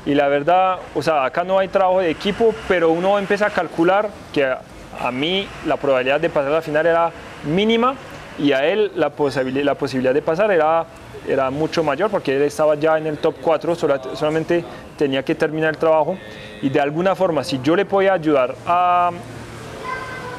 y 0.05 0.13
la 0.13 0.27
verdad, 0.27 0.79
o 0.95 1.01
sea, 1.01 1.23
acá 1.23 1.45
no 1.45 1.59
hay 1.59 1.69
trabajo 1.69 2.01
de 2.01 2.09
equipo, 2.09 2.53
pero 2.67 2.89
uno 2.89 3.17
empieza 3.17 3.47
a 3.47 3.49
calcular 3.49 4.09
que 4.33 4.53
a 4.99 5.11
mí 5.11 5.47
la 5.65 5.77
probabilidad 5.77 6.19
de 6.19 6.29
pasar 6.29 6.51
a 6.51 6.55
la 6.55 6.61
final 6.61 6.85
era 6.85 7.11
mínima 7.45 7.95
y 8.39 8.51
a 8.51 8.65
él 8.65 8.91
la, 8.95 9.09
posibilidad, 9.09 9.65
la 9.65 9.75
posibilidad 9.75 10.13
de 10.13 10.21
pasar 10.21 10.51
era, 10.51 10.85
era 11.27 11.51
mucho 11.51 11.83
mayor 11.83 12.09
porque 12.09 12.35
él 12.35 12.41
estaba 12.43 12.75
ya 12.75 12.97
en 12.97 13.07
el 13.07 13.17
top 13.17 13.35
4, 13.41 13.75
solamente 14.15 14.63
tenía 14.97 15.23
que 15.23 15.35
terminar 15.35 15.71
el 15.71 15.77
trabajo. 15.77 16.17
Y 16.61 16.69
de 16.69 16.79
alguna 16.79 17.15
forma 17.15 17.43
si 17.43 17.59
yo 17.61 17.75
le 17.75 17.85
podía 17.85 18.13
ayudar 18.13 18.55
a, 18.65 19.11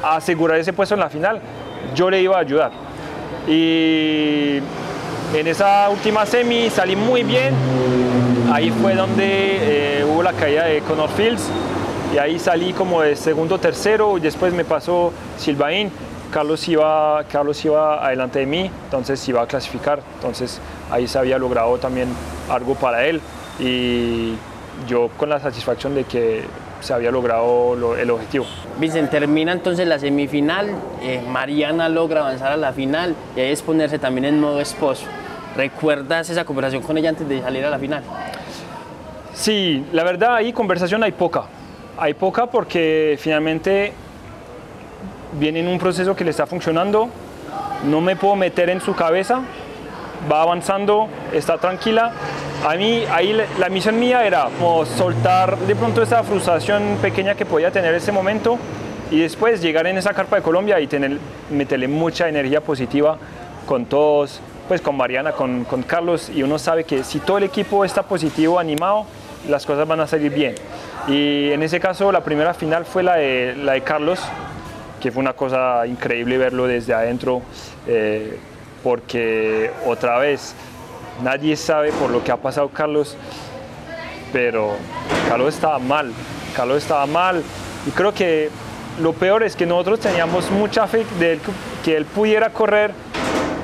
asegurar 0.03 0.59
ese 0.59 0.73
puesto 0.73 0.95
en 0.95 0.99
la 0.99 1.09
final, 1.09 1.39
yo 1.95 2.09
le 2.09 2.21
iba 2.21 2.35
a 2.35 2.39
ayudar. 2.39 2.71
Y 3.47 4.57
en 5.33 5.47
esa 5.47 5.89
última 5.89 6.25
semi 6.25 6.69
salí 6.69 6.95
muy 6.95 7.23
bien, 7.23 7.53
ahí 8.51 8.71
fue 8.71 8.95
donde 8.95 9.99
eh, 9.99 10.03
hubo 10.03 10.21
la 10.23 10.33
caída 10.33 10.65
de 10.65 10.81
Connor 10.81 11.09
Fields 11.11 11.49
y 12.15 12.17
ahí 12.17 12.39
salí 12.39 12.71
como 12.71 13.01
de 13.01 13.17
segundo, 13.17 13.57
tercero, 13.57 14.17
y 14.17 14.21
después 14.21 14.53
me 14.53 14.63
pasó 14.63 15.11
Silvain, 15.37 15.91
Carlos 16.31 16.65
iba, 16.69 17.21
Carlos 17.29 17.65
iba 17.65 18.05
adelante 18.05 18.39
de 18.39 18.45
mí, 18.45 18.71
entonces 18.85 19.27
iba 19.27 19.41
a 19.41 19.47
clasificar, 19.47 19.99
entonces 20.15 20.61
ahí 20.89 21.09
se 21.09 21.19
había 21.19 21.37
logrado 21.37 21.77
también 21.77 22.07
algo 22.49 22.75
para 22.75 23.05
él 23.05 23.19
y 23.59 24.35
yo 24.87 25.09
con 25.17 25.27
la 25.27 25.41
satisfacción 25.41 25.93
de 25.93 26.05
que 26.05 26.45
se 26.79 26.93
había 26.93 27.11
logrado 27.11 27.97
el 27.97 28.09
objetivo. 28.09 28.45
Vicente, 28.79 29.19
termina 29.19 29.51
entonces 29.51 29.85
la 29.85 29.99
semifinal, 29.99 30.69
eh, 31.01 31.21
Mariana 31.27 31.89
logra 31.89 32.21
avanzar 32.21 32.53
a 32.53 32.57
la 32.57 32.71
final 32.71 33.13
y 33.35 33.41
ahí 33.41 33.51
es 33.51 33.61
ponerse 33.61 33.99
también 33.99 34.23
en 34.23 34.39
modo 34.39 34.61
esposo. 34.61 35.05
¿Recuerdas 35.57 36.29
esa 36.29 36.45
conversación 36.45 36.81
con 36.81 36.97
ella 36.97 37.09
antes 37.09 37.27
de 37.27 37.41
salir 37.41 37.65
a 37.65 37.69
la 37.69 37.79
final? 37.79 38.03
Sí, 39.33 39.85
la 39.91 40.05
verdad 40.05 40.35
ahí 40.35 40.53
conversación 40.53 41.03
hay 41.03 41.11
poca. 41.11 41.43
Hay 41.97 42.13
poca 42.13 42.47
porque 42.47 43.17
finalmente 43.19 43.93
viene 45.39 45.61
en 45.61 45.67
un 45.67 45.79
proceso 45.79 46.15
que 46.15 46.25
le 46.25 46.31
está 46.31 46.45
funcionando, 46.45 47.09
no 47.85 48.01
me 48.01 48.17
puedo 48.17 48.35
meter 48.35 48.69
en 48.69 48.81
su 48.81 48.93
cabeza, 48.95 49.41
va 50.29 50.41
avanzando, 50.41 51.07
está 51.31 51.57
tranquila. 51.57 52.11
A 52.67 52.75
mí, 52.75 53.03
ahí 53.11 53.33
la 53.59 53.69
misión 53.69 53.97
mía 53.99 54.25
era 54.25 54.49
soltar 54.97 55.57
de 55.57 55.75
pronto 55.75 56.01
esa 56.01 56.23
frustración 56.23 56.97
pequeña 57.01 57.35
que 57.35 57.45
podía 57.45 57.71
tener 57.71 57.91
en 57.91 57.97
ese 57.97 58.11
momento 58.11 58.57
y 59.11 59.19
después 59.19 59.61
llegar 59.61 59.87
en 59.87 59.97
esa 59.97 60.13
carpa 60.13 60.37
de 60.37 60.41
Colombia 60.41 60.79
y 60.79 60.87
tener, 60.87 61.17
meterle 61.49 61.87
mucha 61.87 62.27
energía 62.27 62.59
positiva 62.59 63.17
con 63.65 63.85
todos, 63.85 64.41
pues 64.67 64.81
con 64.81 64.97
Mariana, 64.97 65.31
con, 65.31 65.63
con 65.63 65.83
Carlos, 65.83 66.29
y 66.29 66.43
uno 66.43 66.59
sabe 66.59 66.83
que 66.83 67.03
si 67.03 67.19
todo 67.19 67.37
el 67.37 67.45
equipo 67.45 67.85
está 67.85 68.03
positivo, 68.03 68.59
animado, 68.59 69.05
las 69.47 69.65
cosas 69.65 69.87
van 69.87 69.99
a 69.99 70.07
salir 70.07 70.33
bien. 70.33 70.55
Y 71.07 71.51
en 71.51 71.61
ese 71.61 71.79
caso 71.79 72.11
la 72.11 72.23
primera 72.23 72.53
final 72.53 72.85
fue 72.85 73.03
la 73.03 73.15
de, 73.15 73.55
la 73.57 73.73
de 73.73 73.81
Carlos, 73.81 74.19
que 74.99 75.11
fue 75.11 75.21
una 75.21 75.33
cosa 75.33 75.85
increíble 75.85 76.37
verlo 76.37 76.65
desde 76.65 76.93
adentro, 76.93 77.41
eh, 77.85 78.39
porque 78.83 79.69
otra 79.85 80.17
vez 80.17 80.55
nadie 81.23 81.55
sabe 81.55 81.91
por 81.91 82.09
lo 82.09 82.23
que 82.23 82.31
ha 82.31 82.37
pasado 82.37 82.69
Carlos, 82.69 83.15
pero 84.33 84.73
Carlos 85.29 85.53
estaba 85.53 85.77
mal, 85.77 86.11
Carlos 86.55 86.77
estaba 86.79 87.05
mal, 87.05 87.43
y 87.87 87.91
creo 87.91 88.11
que 88.11 88.49
lo 88.99 89.13
peor 89.13 89.43
es 89.43 89.55
que 89.55 89.67
nosotros 89.67 89.99
teníamos 89.99 90.49
mucha 90.49 90.87
fe 90.87 91.05
de 91.19 91.39
que 91.83 91.97
él 91.97 92.05
pudiera 92.05 92.49
correr, 92.49 92.91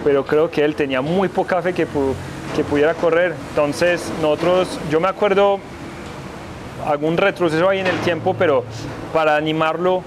pero 0.03 0.25
creo 0.25 0.51
que 0.51 0.63
él 0.63 0.75
tenía 0.75 1.01
muy 1.01 1.27
poca 1.27 1.61
fe 1.63 1.73
que, 1.73 1.87
que 2.55 2.63
pudiera 2.63 2.93
correr. 2.93 3.33
Entonces, 3.49 4.11
nosotros, 4.21 4.79
yo 4.89 4.99
me 4.99 5.07
acuerdo 5.07 5.59
algún 6.87 7.17
retroceso 7.17 7.69
ahí 7.69 7.79
en 7.79 7.87
el 7.87 7.97
tiempo, 7.99 8.35
pero 8.37 8.63
para 9.13 9.35
animarlo, 9.35 10.03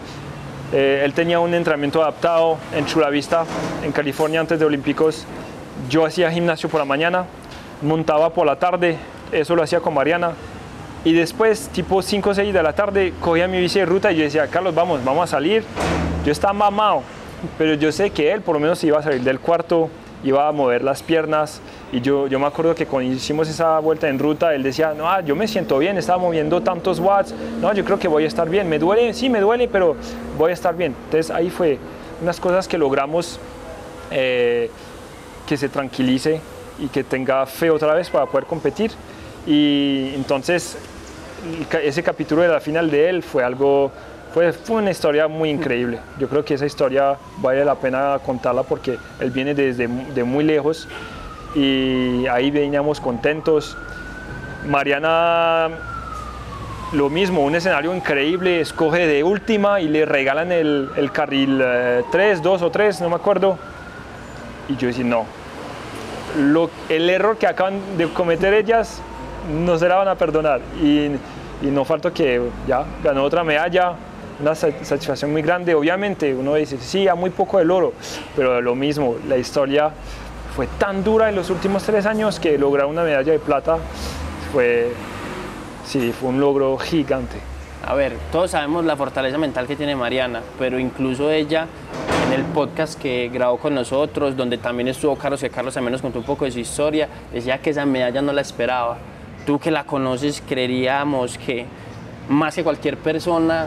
eh, 0.73 1.03
él 1.05 1.13
tenía 1.13 1.41
un 1.41 1.55
entrenamiento 1.55 2.03
adaptado 2.03 2.59
en 2.75 2.87
Chula 2.87 3.11
Vista, 3.11 3.45
en 3.83 3.93
California, 3.93 4.41
antes 4.41 4.59
de 4.59 4.65
Olímpicos. 4.65 5.27
Yo 5.89 6.05
hacía 6.05 6.31
gimnasio 6.31 6.69
por 6.69 6.81
la 6.81 6.85
mañana, 6.85 7.27
montaba 7.83 8.31
por 8.31 8.47
la 8.47 8.57
tarde, 8.57 8.97
eso 9.33 9.55
lo 9.55 9.63
hacía 9.63 9.81
con 9.81 9.95
Mariana. 9.95 10.33
Y 11.05 11.13
después, 11.13 11.69
tipo 11.69 12.01
5 12.01 12.31
o 12.31 12.35
6 12.35 12.55
de 12.55 12.63
la 12.63 12.73
tarde, 12.73 13.13
cogía 13.21 13.47
mi 13.47 13.61
bici 13.61 13.79
de 13.79 13.85
ruta 13.85 14.11
y 14.11 14.17
yo 14.17 14.25
decía, 14.25 14.47
Carlos, 14.49 14.75
vamos, 14.75 15.05
vamos 15.05 15.25
a 15.25 15.27
salir. 15.27 15.63
Yo 16.25 16.33
estaba 16.33 16.55
mamado, 16.55 17.03
pero 17.59 17.75
yo 17.75 17.93
sé 17.93 18.11
que 18.11 18.33
él 18.33 18.41
por 18.41 18.55
lo 18.55 18.61
menos 18.61 18.83
iba 18.85 18.99
a 18.99 19.03
salir 19.03 19.21
del 19.21 19.39
cuarto, 19.39 19.91
iba 20.25 20.49
a 20.49 20.53
mover 20.53 20.83
las 20.83 21.03
piernas. 21.03 21.61
Y 21.93 22.01
yo, 22.01 22.27
yo 22.27 22.41
me 22.41 22.47
acuerdo 22.47 22.75
que 22.75 22.87
cuando 22.87 23.13
hicimos 23.13 23.49
esa 23.49 23.79
vuelta 23.79 24.09
en 24.09 24.19
ruta, 24.19 24.55
él 24.55 24.63
decía, 24.63 24.95
no, 24.97 25.09
ah, 25.09 25.21
yo 25.21 25.37
me 25.37 25.47
siento 25.47 25.79
bien, 25.79 25.97
estaba 25.97 26.19
moviendo 26.19 26.61
tantos 26.63 26.99
watts, 26.99 27.35
no, 27.61 27.73
yo 27.73 27.85
creo 27.85 27.99
que 27.99 28.09
voy 28.09 28.25
a 28.25 28.27
estar 28.27 28.49
bien. 28.49 28.69
Me 28.69 28.79
duele, 28.79 29.13
sí, 29.15 29.29
me 29.29 29.41
duele, 29.41 29.69
pero 29.69 29.95
voy 30.37 30.51
a 30.51 30.55
estar 30.55 30.75
bien. 30.75 30.95
Entonces 31.05 31.31
ahí 31.31 31.51
fue 31.51 31.79
unas 32.21 32.41
cosas 32.41 32.67
que 32.67 32.79
logramos 32.79 33.39
eh, 34.11 34.71
que 35.47 35.57
se 35.57 35.69
tranquilice 35.69 36.41
y 36.79 36.89
que 36.89 37.05
tenga 37.05 37.45
fe 37.47 37.71
otra 37.71 37.95
vez 37.95 38.09
para 38.11 38.27
poder 38.27 38.47
competir. 38.47 38.91
Y 39.47 40.13
entonces 40.15 40.79
ese 41.83 42.03
capítulo 42.03 42.43
de 42.43 42.49
la 42.49 42.61
final 42.61 42.91
de 42.91 43.11
él 43.11 43.23
fue 43.23 43.45
algo 43.45 43.93
fue, 44.35 44.53
una 44.69 44.91
historia 44.91 45.29
muy 45.29 45.49
increíble. 45.49 46.01
Yo 46.19 46.29
creo 46.29 46.45
que 46.45 46.55
esa 46.55 46.67
historia 46.67 47.17
vale 47.39 47.65
la 47.65 47.77
pena 47.77 48.19
contarla 48.27 48.65
porque 48.65 48.99
él 49.21 49.31
viene 49.31 49.55
desde 49.55 49.87
de 49.87 50.25
muy 50.25 50.43
lejos 50.43 50.89
y 51.55 52.27
ahí 52.27 52.51
veníamos 52.51 53.01
contentos. 53.01 53.77
Mariana, 54.69 55.69
lo 56.93 57.09
mismo, 57.11 57.45
un 57.45 57.55
escenario 57.55 57.95
increíble, 57.95 58.61
escoge 58.61 59.07
de 59.07 59.23
última 59.23 59.81
y 59.81 59.87
le 59.87 60.05
regalan 60.05 60.51
el, 60.51 61.11
carril 61.13 61.63
3, 62.11 62.39
eh, 62.39 62.41
2 62.43 62.63
o 62.63 62.71
3, 62.71 63.03
no 63.03 63.11
me 63.11 63.17
acuerdo. 63.17 63.57
Y 64.69 64.77
yo 64.77 64.89
decía, 64.89 65.05
no, 65.05 65.27
lo, 66.37 66.71
el 66.89 67.09
error 67.09 67.37
que 67.37 67.47
acaban 67.47 67.79
de 67.97 68.09
cometer 68.09 68.53
ellas 68.53 69.01
no 69.65 69.79
se 69.79 69.89
la 69.89 69.95
van 69.95 70.09
a 70.09 70.17
perdonar. 70.17 70.61
Y, 70.83 71.11
y 71.63 71.71
no 71.71 71.85
falta 71.85 72.11
que 72.11 72.43
ya 72.67 72.85
ganó 73.05 73.23
otra 73.23 73.45
medalla, 73.45 73.95
una 74.41 74.55
satisfacción 74.55 75.33
muy 75.33 75.43
grande. 75.43 75.75
Obviamente 75.75 76.35
uno 76.35 76.55
dice, 76.55 76.79
sí, 76.79 77.09
a 77.09 77.15
muy 77.15 77.31
poco 77.31 77.59
del 77.59 77.71
oro, 77.71 77.93
pero 78.37 78.61
lo 78.61 78.75
mismo, 78.75 79.17
la 79.29 79.37
historia 79.37 79.91
fue 80.55 80.67
tan 80.79 81.03
dura 81.03 81.29
en 81.29 81.35
los 81.35 81.51
últimos 81.51 81.83
tres 81.83 82.07
años 82.07 82.39
que 82.39 82.57
lograr 82.59 82.87
una 82.87 83.03
medalla 83.03 83.33
de 83.33 83.39
plata 83.39 83.79
fue, 84.53 84.93
sí, 85.85 86.13
fue 86.13 86.29
un 86.29 86.41
logro 86.41 86.77
gigante. 86.79 87.37
A 87.87 87.95
ver, 87.95 88.15
todos 88.33 88.53
sabemos 88.53 88.85
la 88.85 88.97
fortaleza 88.97 89.37
mental 89.37 89.67
que 89.67 89.77
tiene 89.77 89.95
Mariana, 89.95 90.41
pero 90.59 90.79
incluso 90.79 91.31
ella 91.31 91.67
en 92.27 92.33
el 92.33 92.43
podcast 92.47 92.99
que 92.99 93.29
grabó 93.29 93.59
con 93.59 93.75
nosotros, 93.75 94.37
donde 94.37 94.57
también 94.57 94.89
estuvo 94.89 95.17
Carlos, 95.17 95.41
que 95.41 95.51
Carlos 95.51 95.75
también 95.75 95.93
nos 95.93 96.01
contó 96.01 96.21
un 96.21 96.25
poco 96.25 96.47
de 96.47 96.53
su 96.53 96.61
historia, 96.61 97.09
decía 97.33 97.59
que 97.59 97.71
esa 97.71 97.85
medalla 97.85 98.23
no 98.23 98.33
la 98.33 98.41
esperaba. 98.41 98.97
Tú 99.45 99.59
que 99.59 99.71
la 99.71 99.85
conoces, 99.85 100.43
creeríamos 100.49 101.37
que 101.37 101.67
más 102.29 102.55
que 102.55 102.65
cualquier 102.65 102.97
persona 102.97 103.67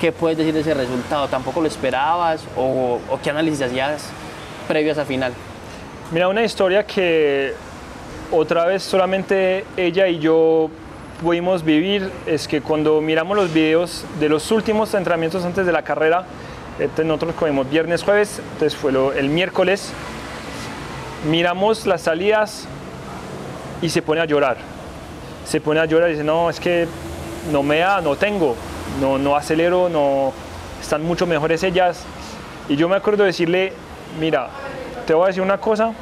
¿Qué 0.00 0.12
puedes 0.12 0.38
decir 0.38 0.54
de 0.54 0.60
ese 0.60 0.74
resultado? 0.74 1.26
¿Tampoco 1.26 1.60
lo 1.60 1.66
esperabas? 1.66 2.44
¿O, 2.56 3.00
qué 3.20 3.30
análisis 3.30 3.62
hacías 3.62 4.08
previo 4.68 4.92
a 4.92 5.04
final? 5.04 5.32
Mira, 6.12 6.28
una 6.28 6.44
historia 6.44 6.86
que 6.86 7.52
otra 8.30 8.64
vez 8.64 8.84
solamente 8.84 9.64
ella 9.76 10.06
y 10.06 10.20
yo 10.20 10.70
pudimos 11.20 11.64
vivir 11.64 12.12
es 12.26 12.46
que 12.46 12.60
cuando 12.60 13.00
miramos 13.00 13.36
los 13.36 13.52
videos 13.52 14.04
de 14.20 14.28
los 14.28 14.52
últimos 14.52 14.94
entrenamientos 14.94 15.44
antes 15.44 15.66
de 15.66 15.72
la 15.72 15.82
carrera, 15.82 16.26
este, 16.78 17.02
nosotros 17.02 17.34
comimos 17.34 17.68
viernes, 17.68 18.04
jueves, 18.04 18.40
entonces 18.52 18.76
fue 18.76 18.92
el 19.18 19.28
miércoles, 19.28 19.92
miramos 21.28 21.86
las 21.86 22.02
salidas 22.02 22.68
y 23.82 23.88
se 23.88 24.00
pone 24.00 24.20
a 24.20 24.26
llorar. 24.26 24.58
Se 25.44 25.60
pone 25.60 25.80
a 25.80 25.86
llorar 25.86 26.10
y 26.10 26.12
dice, 26.12 26.24
no, 26.24 26.50
es 26.50 26.60
que 26.60 26.86
no 27.50 27.64
me 27.64 27.78
da, 27.78 28.00
no 28.00 28.14
tengo 28.14 28.54
no, 29.00 29.18
no 29.18 29.36
acelero, 29.36 29.88
no, 29.88 30.32
están 30.80 31.02
mucho 31.02 31.26
mejores 31.26 31.62
ellas. 31.62 32.04
Y 32.68 32.76
yo 32.76 32.88
me 32.88 32.96
acuerdo 32.96 33.24
decirle, 33.24 33.72
mira, 34.20 34.48
te 35.06 35.14
voy 35.14 35.24
a 35.24 35.26
decir 35.28 35.42
una 35.42 35.58
cosa, 35.58 35.92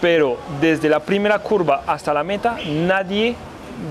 pero 0.00 0.38
desde 0.60 0.88
la 0.88 1.00
primera 1.00 1.38
curva 1.38 1.82
hasta 1.86 2.12
la 2.14 2.22
meta 2.22 2.58
nadie 2.66 3.34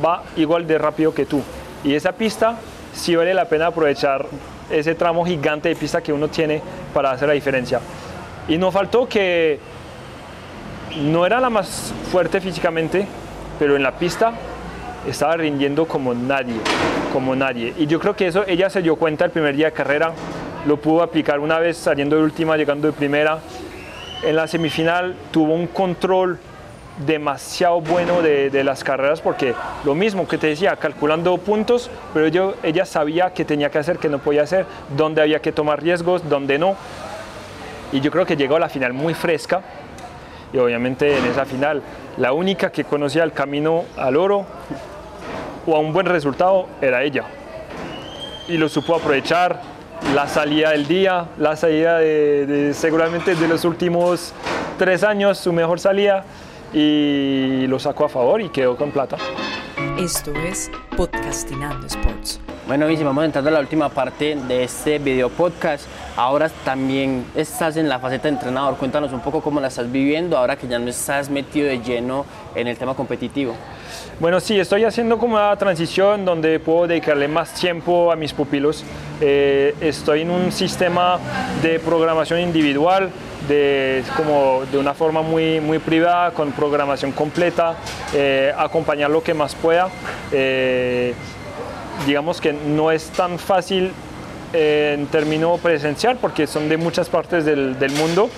va 0.04 0.24
igual 0.36 0.66
de 0.68 0.78
rápido 0.78 1.14
que 1.14 1.26
tú. 1.26 1.42
Y 1.84 1.94
esa 1.94 2.12
pista 2.12 2.56
sí 2.94 3.16
vale 3.16 3.34
la 3.34 3.46
pena 3.46 3.68
aprovechar 3.68 4.26
ese 4.70 4.96
tramo 4.96 5.26
gigante 5.26 5.70
de 5.70 5.76
pista 5.76 6.02
que 6.02 6.12
uno 6.12 6.28
tiene 6.28 6.62
para 6.94 7.12
hacer 7.12 7.28
la 7.28 7.34
diferencia. 7.34 7.80
Y 8.48 8.58
no 8.58 8.72
faltó 8.72 9.08
que 9.08 9.60
no 10.98 11.26
era 11.26 11.40
la 11.40 11.50
más 11.50 11.94
fuerte 12.12 12.42
físicamente, 12.42 13.06
pero 13.60 13.76
en 13.76 13.84
la 13.84 13.92
pista 13.92 14.34
estaba 15.08 15.38
rindiendo 15.38 15.88
como 15.88 16.14
nadie, 16.14 16.56
como 17.14 17.36
nadie. 17.36 17.74
Y 17.78 17.88
yo 17.88 18.00
creo 18.00 18.16
que 18.16 18.28
eso 18.28 18.44
ella 18.48 18.70
se 18.70 18.82
dio 18.82 18.96
cuenta 18.96 19.26
el 19.26 19.32
primer 19.32 19.56
día 19.56 19.68
de 19.68 19.72
carrera, 19.72 20.14
lo 20.66 20.78
pudo 20.78 21.04
aplicar 21.04 21.40
una 21.40 21.60
vez 21.60 21.78
saliendo 21.78 22.16
de 22.16 22.24
última, 22.24 22.58
llegando 22.58 22.88
de 22.88 22.94
primera. 22.94 23.40
En 24.24 24.36
la 24.36 24.48
semifinal 24.48 25.16
tuvo 25.32 25.54
un 25.54 25.68
control 25.68 26.40
demasiado 27.06 27.82
bueno 27.82 28.22
de, 28.22 28.64
las 28.64 28.84
carreras 28.84 29.20
porque 29.20 29.54
lo 29.84 29.96
mismo 29.96 30.28
que 30.28 30.38
te 30.38 30.48
decía, 30.48 30.76
calculando 30.78 31.38
puntos, 31.38 31.90
pero 32.14 32.28
yo, 32.30 32.56
ella 32.64 32.86
sabía 32.86 33.34
que 33.34 33.46
tenía 33.46 33.70
que 33.70 33.78
hacer, 33.78 33.98
que 33.98 34.10
no 34.10 34.20
podía 34.20 34.44
hacer, 34.44 34.66
dónde 34.96 35.22
había 35.22 35.40
que 35.42 35.52
tomar 35.52 35.84
riesgos, 35.84 36.28
dónde 36.30 36.58
no. 36.58 36.76
Y 37.92 38.00
yo 38.00 38.12
creo 38.12 38.26
que 38.26 38.36
llegó 38.36 38.56
a 38.56 38.60
la 38.60 38.70
final 38.70 38.94
muy 38.94 39.14
fresca 39.14 39.62
y 40.54 40.58
obviamente 40.58 41.18
en 41.18 41.26
esa 41.26 41.46
final 41.46 41.82
la 42.18 42.32
única 42.32 42.72
que 42.72 42.86
conocía 42.86 43.24
el 43.24 43.34
camino 43.34 43.84
al 43.98 44.16
oro 44.16 44.46
o 45.66 45.76
a 45.76 45.80
un 45.80 45.94
buen 45.94 46.06
resultado 46.06 46.68
era 46.82 47.04
ella. 47.04 47.26
Y 48.48 48.58
lo 48.58 48.70
supo 48.70 48.96
aprovechar, 48.96 49.60
la 50.14 50.28
salida 50.28 50.72
del 50.72 50.88
día, 50.88 51.26
la 51.38 51.56
salida 51.56 51.98
de, 51.98 52.74
seguramente 52.74 53.36
de 53.36 53.48
los 53.48 53.66
últimos 53.66 54.34
tres 54.78 55.04
años, 55.04 55.38
su 55.38 55.52
mejor 55.52 55.80
salida, 55.80 56.24
y 56.74 57.66
lo 57.68 57.80
sacó 57.80 58.06
a 58.06 58.10
favor 58.10 58.42
y 58.42 58.50
quedó 58.50 58.76
con 58.76 58.92
plata. 58.92 59.18
Esto 59.98 60.34
es 60.36 60.70
Podcastinando 60.98 61.88
Sports. 61.88 62.42
Bueno, 62.68 62.90
y 62.90 63.02
vamos 63.02 63.24
entrando 63.24 63.50
a 63.50 63.54
la 63.54 63.60
última 63.62 63.88
parte 63.88 64.36
de 64.36 64.66
este 64.66 65.00
video 65.00 65.30
podcast. 65.30 65.86
Ahora 66.18 66.50
también 66.66 67.24
estás 67.34 67.78
en 67.78 67.88
la 67.88 67.98
faceta 68.00 68.24
de 68.24 68.34
entrenador. 68.34 68.76
Cuéntanos 68.76 69.14
un 69.14 69.22
poco 69.22 69.42
cómo 69.42 69.62
la 69.62 69.70
estás 69.70 69.90
viviendo 69.90 70.38
ahora 70.38 70.58
que 70.58 70.68
ya 70.68 70.80
no 70.80 70.90
estás 70.90 71.30
metido 71.30 71.68
de 71.68 71.80
lleno 71.80 72.26
en 72.56 72.68
el 72.68 72.76
tema 72.78 72.94
competitivo. 72.94 73.56
Bueno, 74.20 74.42
sí, 74.42 74.60
estoy 74.60 74.84
haciendo 74.84 75.18
como 75.18 75.36
una 75.36 75.56
transición 75.56 76.26
donde 76.26 76.60
puedo 76.60 76.88
dedicarle 76.88 77.30
más 77.30 77.54
tiempo 77.54 78.12
a 78.12 78.18
mis 78.18 78.34
pupilos. 78.34 78.84
Eh, 79.22 79.76
estoy 79.80 80.24
en 80.24 80.32
un 80.32 80.52
sistema 80.52 81.20
de 81.64 81.80
programación 81.80 82.42
individual 82.42 83.12
de, 83.48 84.04
como 84.16 84.64
de 84.72 84.78
una 84.78 84.94
forma 84.94 85.22
muy, 85.22 85.60
muy 85.60 85.80
privada, 85.80 86.32
con 86.32 86.52
programación 86.52 87.12
completa, 87.12 87.76
eh, 88.14 88.54
acompañar 88.58 89.10
lo 89.10 89.24
que 89.24 89.34
más 89.34 89.56
pueda. 89.56 89.90
Eh, 90.32 91.14
digamos 92.06 92.42
que 92.42 92.54
no 92.54 92.92
es 92.92 93.10
tan 93.10 93.40
fácil 93.40 93.92
eh, 94.54 94.96
en 94.98 95.08
término 95.08 95.58
presencial 95.58 96.18
porque 96.20 96.48
son 96.48 96.70
de 96.70 96.78
muchas 96.78 97.10
partes 97.10 97.46
del, 97.46 97.80
del, 97.80 97.92
mundo, 97.94 98.30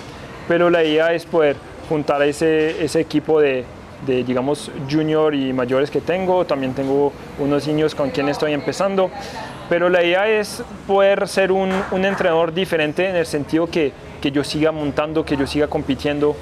pero 0.46 0.70
la 0.70 0.84
idea 0.84 1.12
es 1.12 1.26
poder 1.26 1.56
juntar 1.88 2.22
ese, 2.22 2.84
ese 2.84 3.00
equipo 3.00 3.40
de, 3.40 3.64
de, 4.06 4.24
digamos, 4.24 4.70
junior 4.90 5.34
y 5.34 5.52
mayores 5.52 5.90
que 5.90 6.00
tengo. 6.00 6.44
También 6.44 6.74
tengo 6.74 7.12
unos 7.38 7.66
niños 7.66 7.94
con 7.94 8.10
quienes 8.10 8.32
estoy 8.32 8.52
empezando. 8.52 9.10
Pero 9.68 9.90
la 9.90 10.02
idea 10.02 10.28
es 10.28 10.62
poder 10.86 11.28
ser 11.28 11.52
un, 11.52 11.70
un 11.90 12.04
entrenador 12.04 12.54
diferente 12.54 13.08
en 13.08 13.16
el 13.16 13.26
sentido 13.26 13.66
que, 13.66 13.92
que 14.20 14.30
yo 14.30 14.44
siga 14.44 14.72
montando, 14.72 15.24
que 15.24 15.36
yo 15.36 15.46
siga 15.46 15.68
compitiendo, 15.68 16.36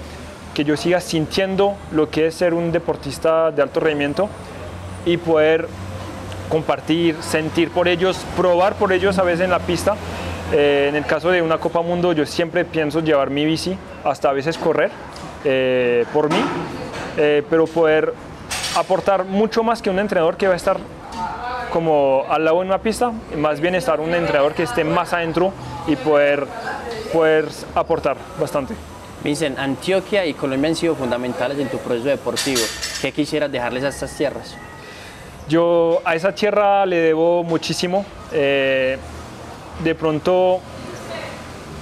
que 0.55 0.65
yo 0.65 0.77
siga 0.77 1.01
sintiendo 1.01 1.75
lo 1.93 2.11
que 2.11 2.29
es 2.29 2.35
ser 2.35 2.55
un 2.55 2.73
deportista 2.73 3.51
de 3.51 3.63
alto 3.63 3.81
rendimiento 3.81 4.29
y 5.05 5.17
poder 5.17 5.69
compartir, 6.49 7.17
sentir 7.21 7.71
por 7.71 7.89
ellos, 7.89 8.19
probar 8.37 8.75
por 8.75 8.93
ellos 8.93 9.19
a 9.19 9.23
veces 9.23 9.43
en 9.43 9.51
la 9.51 9.59
pista. 9.59 9.97
Eh, 10.53 10.87
en 10.89 10.97
el 10.97 11.05
caso 11.05 11.31
de 11.31 11.43
una 11.43 11.59
Copa 11.59 11.83
Mundo 11.83 12.13
yo 12.13 12.25
siempre 12.25 12.65
pienso 12.65 13.01
llevar 13.01 13.31
mi 13.31 13.45
bici, 13.45 13.77
hasta 14.05 14.31
a 14.31 14.33
veces 14.33 14.57
correr 14.57 14.91
eh, 15.45 16.05
por 16.13 16.31
mí, 16.31 16.41
eh, 17.17 17.43
pero 17.51 17.67
poder 17.67 18.15
aportar 18.77 19.25
mucho 19.25 19.63
más 19.63 19.83
que 19.83 19.91
un 19.91 19.99
entrenador 19.99 20.37
que 20.37 20.47
va 20.47 20.53
a 20.53 20.57
estar 20.57 20.77
como 21.73 22.25
al 22.29 22.45
lado 22.45 22.61
de 22.61 22.67
una 22.67 22.79
pista, 22.79 23.13
más 23.37 23.61
bien 23.61 23.75
estar 23.75 24.01
un 24.01 24.15
entrenador 24.15 24.55
que 24.55 24.63
esté 24.63 24.85
más 24.85 25.13
adentro 25.13 25.53
y 25.87 25.97
poder, 25.97 26.47
poder 27.07 27.49
aportar 27.75 28.17
bastante. 28.41 28.75
Vincent, 29.25 29.59
Antioquia 29.59 30.25
y 30.27 30.35
Colombia 30.35 30.69
han 30.69 30.77
sido 30.77 30.95
fundamentales 30.95 31.59
en 31.59 31.69
tu 31.69 31.79
proceso 31.79 32.09
deportivo. 32.09 32.61
¿Qué 33.01 33.13
quisieras 33.13 33.51
dejarles 33.51 33.85
a 33.85 33.89
estas 33.89 34.17
tierras? 34.17 34.57
Yo 35.49 36.01
a 36.05 36.15
esa 36.15 36.33
tierra 36.33 36.85
le 36.87 36.97
debo 36.97 37.43
muchísimo. 37.43 38.05
Eh, 38.33 38.99
de 39.83 39.95
pronto 39.95 40.61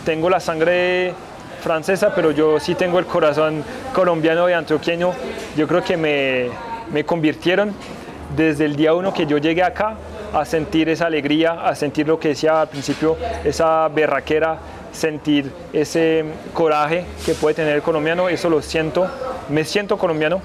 tengo 0.04 0.30
la 0.30 0.40
sangre 0.40 1.14
francesa, 1.62 2.14
pero 2.14 2.30
yo 2.30 2.60
sí 2.60 2.74
tengo 2.74 2.98
el 2.98 3.06
corazón 3.06 3.64
colombiano 3.94 4.48
y 4.48 4.52
antioqueño. 4.52 5.12
Yo 5.56 5.66
creo 5.66 5.82
que 5.82 5.96
me, 5.96 6.48
me 6.92 7.04
convirtieron 7.04 7.74
desde 8.36 8.64
el 8.64 8.76
día 8.76 8.94
uno 8.94 9.12
que 9.12 9.26
yo 9.26 9.38
llegué 9.38 9.62
acá 9.62 9.96
a 10.32 10.44
sentir 10.44 10.88
esa 10.88 11.06
alegría, 11.06 11.64
a 11.64 11.74
sentir 11.74 12.08
lo 12.08 12.18
que 12.18 12.28
decía 12.28 12.60
al 12.60 12.68
principio, 12.68 13.16
esa 13.44 13.88
berraquera, 13.88 14.58
sentir 14.94 15.50
ese 15.72 16.24
coraje 16.54 17.04
que 17.26 17.34
puede 17.34 17.54
tener 17.54 17.74
el 17.74 17.82
colombiano, 17.82 18.28
eso 18.28 18.48
lo 18.48 18.62
siento, 18.62 19.06
me 19.48 19.64
siento 19.64 19.98
colombiano, 19.98 20.40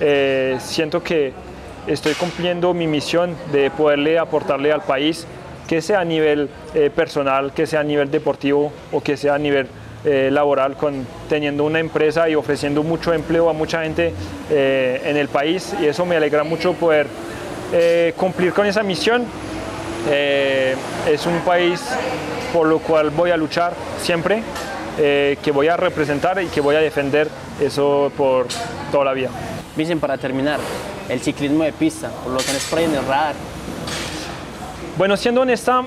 eh, 0.00 0.58
siento 0.60 1.02
que 1.02 1.32
estoy 1.86 2.14
cumpliendo 2.14 2.74
mi 2.74 2.86
misión 2.86 3.34
de 3.52 3.70
poderle 3.70 4.18
aportarle 4.18 4.72
al 4.72 4.82
país, 4.82 5.26
que 5.68 5.80
sea 5.80 6.00
a 6.00 6.04
nivel 6.04 6.50
eh, 6.74 6.90
personal, 6.94 7.52
que 7.52 7.66
sea 7.66 7.80
a 7.80 7.84
nivel 7.84 8.10
deportivo 8.10 8.72
o 8.90 9.00
que 9.00 9.16
sea 9.16 9.36
a 9.36 9.38
nivel 9.38 9.68
eh, 10.04 10.30
laboral, 10.32 10.76
teniendo 11.28 11.64
una 11.64 11.78
empresa 11.78 12.28
y 12.28 12.34
ofreciendo 12.34 12.82
mucho 12.82 13.12
empleo 13.12 13.48
a 13.48 13.52
mucha 13.52 13.84
gente 13.84 14.12
en 14.50 15.16
el 15.16 15.28
país. 15.28 15.74
Y 15.80 15.86
eso 15.86 16.04
me 16.04 16.16
alegra 16.16 16.42
mucho 16.42 16.72
poder 16.74 17.06
cumplir 18.16 18.52
con 18.52 18.66
esa 18.66 18.82
misión. 18.82 19.24
Eh, 20.10 20.74
es 21.08 21.26
un 21.26 21.38
país 21.40 21.80
por 22.52 22.66
lo 22.66 22.78
cual 22.80 23.10
voy 23.10 23.30
a 23.30 23.36
luchar 23.36 23.72
siempre, 24.00 24.42
eh, 24.98 25.38
que 25.42 25.52
voy 25.52 25.68
a 25.68 25.76
representar 25.76 26.42
y 26.42 26.46
que 26.46 26.60
voy 26.60 26.76
a 26.76 26.80
defender 26.80 27.28
eso 27.60 28.12
por 28.16 28.46
toda 28.90 29.04
la 29.06 29.12
vida. 29.12 29.30
Dicen 29.76 30.00
para 30.00 30.18
terminar, 30.18 30.60
el 31.08 31.20
ciclismo 31.20 31.64
de 31.64 31.72
pista, 31.72 32.10
por 32.22 32.32
lo 32.32 32.38
que 32.38 32.52
nos 32.52 32.62
traen 32.64 32.94
el 32.94 33.06
radar. 33.06 33.34
Bueno, 34.98 35.16
siendo 35.16 35.40
honesta, 35.40 35.82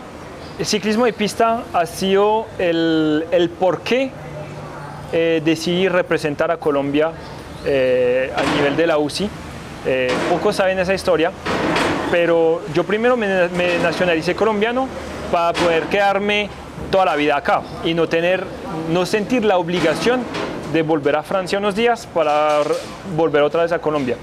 el 0.57 0.65
ciclismo 0.65 1.05
de 1.05 1.13
pista 1.13 1.63
ha 1.73 1.85
sido 1.85 2.47
el, 2.57 3.25
el 3.31 3.49
por 3.49 3.81
qué 3.81 4.11
eh, 5.13 5.41
decidí 5.45 5.87
representar 5.87 6.51
a 6.51 6.57
Colombia 6.57 7.11
eh, 7.65 8.33
a 8.35 8.55
nivel 8.55 8.75
de 8.75 8.87
la 8.87 8.97
UCI. 8.97 9.29
Eh, 9.85 10.11
pocos 10.29 10.55
saben 10.55 10.79
esa 10.79 10.93
historia, 10.93 11.31
pero 12.11 12.61
yo 12.73 12.83
primero 12.83 13.17
me, 13.17 13.49
me 13.49 13.77
nacionalicé 13.79 14.35
colombiano 14.35 14.87
para 15.31 15.53
poder 15.53 15.83
quedarme 15.83 16.49
toda 16.91 17.05
la 17.05 17.15
vida 17.15 17.37
acá 17.37 17.61
y 17.83 17.93
no 17.93 18.07
tener, 18.07 18.43
no 18.91 19.05
sentir 19.05 19.45
la 19.45 19.57
obligación 19.57 20.21
de 20.73 20.81
volver 20.81 21.15
a 21.15 21.23
Francia 21.23 21.57
unos 21.57 21.75
días 21.75 22.07
para 22.13 22.59
volver 23.15 23.43
otra 23.43 23.63
vez 23.63 23.71
a 23.71 23.79
Colombia. 23.79 24.17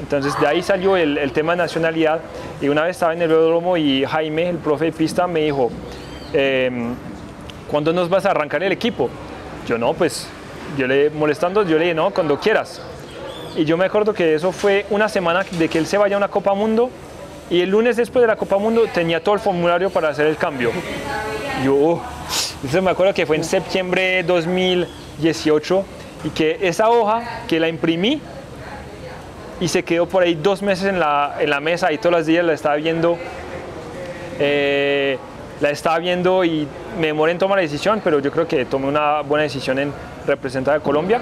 Entonces 0.00 0.38
de 0.40 0.46
ahí 0.46 0.62
salió 0.62 0.96
el, 0.96 1.16
el 1.18 1.32
tema 1.32 1.52
de 1.52 1.58
nacionalidad 1.58 2.20
y 2.60 2.68
una 2.68 2.82
vez 2.82 2.96
estaba 2.96 3.12
en 3.12 3.22
el 3.22 3.28
velódromo 3.28 3.76
y 3.76 4.04
Jaime, 4.04 4.48
el 4.48 4.58
profe 4.58 4.86
de 4.86 4.92
pista, 4.92 5.26
me 5.26 5.40
dijo, 5.40 5.70
em, 6.32 6.94
¿cuándo 7.70 7.92
nos 7.92 8.08
vas 8.08 8.26
a 8.26 8.30
arrancar 8.30 8.62
el 8.62 8.72
equipo? 8.72 9.08
Yo 9.66 9.78
no, 9.78 9.94
pues 9.94 10.28
yo 10.76 10.86
le 10.86 11.10
molestando, 11.10 11.62
yo 11.62 11.78
le 11.78 11.84
dije, 11.84 11.94
no, 11.94 12.10
cuando 12.10 12.38
quieras. 12.38 12.82
Y 13.56 13.64
yo 13.64 13.76
me 13.76 13.86
acuerdo 13.86 14.12
que 14.12 14.34
eso 14.34 14.52
fue 14.52 14.84
una 14.90 15.08
semana 15.08 15.44
de 15.50 15.68
que 15.68 15.78
él 15.78 15.86
se 15.86 15.96
vaya 15.96 16.16
a 16.16 16.18
una 16.18 16.28
Copa 16.28 16.52
Mundo 16.52 16.90
y 17.50 17.60
el 17.60 17.70
lunes 17.70 17.96
después 17.96 18.22
de 18.22 18.26
la 18.26 18.36
Copa 18.36 18.58
Mundo 18.58 18.86
tenía 18.92 19.22
todo 19.22 19.34
el 19.34 19.40
formulario 19.40 19.90
para 19.90 20.08
hacer 20.08 20.26
el 20.26 20.36
cambio. 20.36 20.70
Yo, 21.64 22.02
entonces 22.56 22.82
me 22.82 22.90
acuerdo 22.90 23.14
que 23.14 23.26
fue 23.26 23.36
en 23.36 23.44
septiembre 23.44 24.02
de 24.02 24.22
2018 24.24 25.84
y 26.24 26.30
que 26.30 26.58
esa 26.62 26.90
hoja 26.90 27.42
que 27.46 27.60
la 27.60 27.68
imprimí 27.68 28.20
y 29.60 29.68
se 29.68 29.82
quedó 29.84 30.06
por 30.06 30.22
ahí 30.22 30.34
dos 30.34 30.62
meses 30.62 30.86
en 30.86 31.00
la, 31.00 31.36
en 31.38 31.50
la 31.50 31.60
mesa 31.60 31.92
y 31.92 31.98
todos 31.98 32.12
los 32.12 32.26
días 32.26 32.44
la 32.44 32.52
estaba 32.52 32.76
viendo. 32.76 33.16
eh, 34.38 35.18
la 35.60 35.70
estaba 35.70 35.98
viendo 35.98 36.44
y 36.44 36.68
me 36.98 37.06
demoré 37.08 37.32
en 37.32 37.38
tomar 37.38 37.56
la 37.56 37.62
decisión, 37.62 38.02
pero 38.04 38.18
yo 38.18 38.30
creo 38.30 38.46
que 38.46 38.66
tomé 38.66 38.88
una 38.88 39.22
buena 39.22 39.44
decisión 39.44 39.78
en 39.78 39.92
representar 40.26 40.76
a 40.76 40.80
Colombia. 40.80 41.20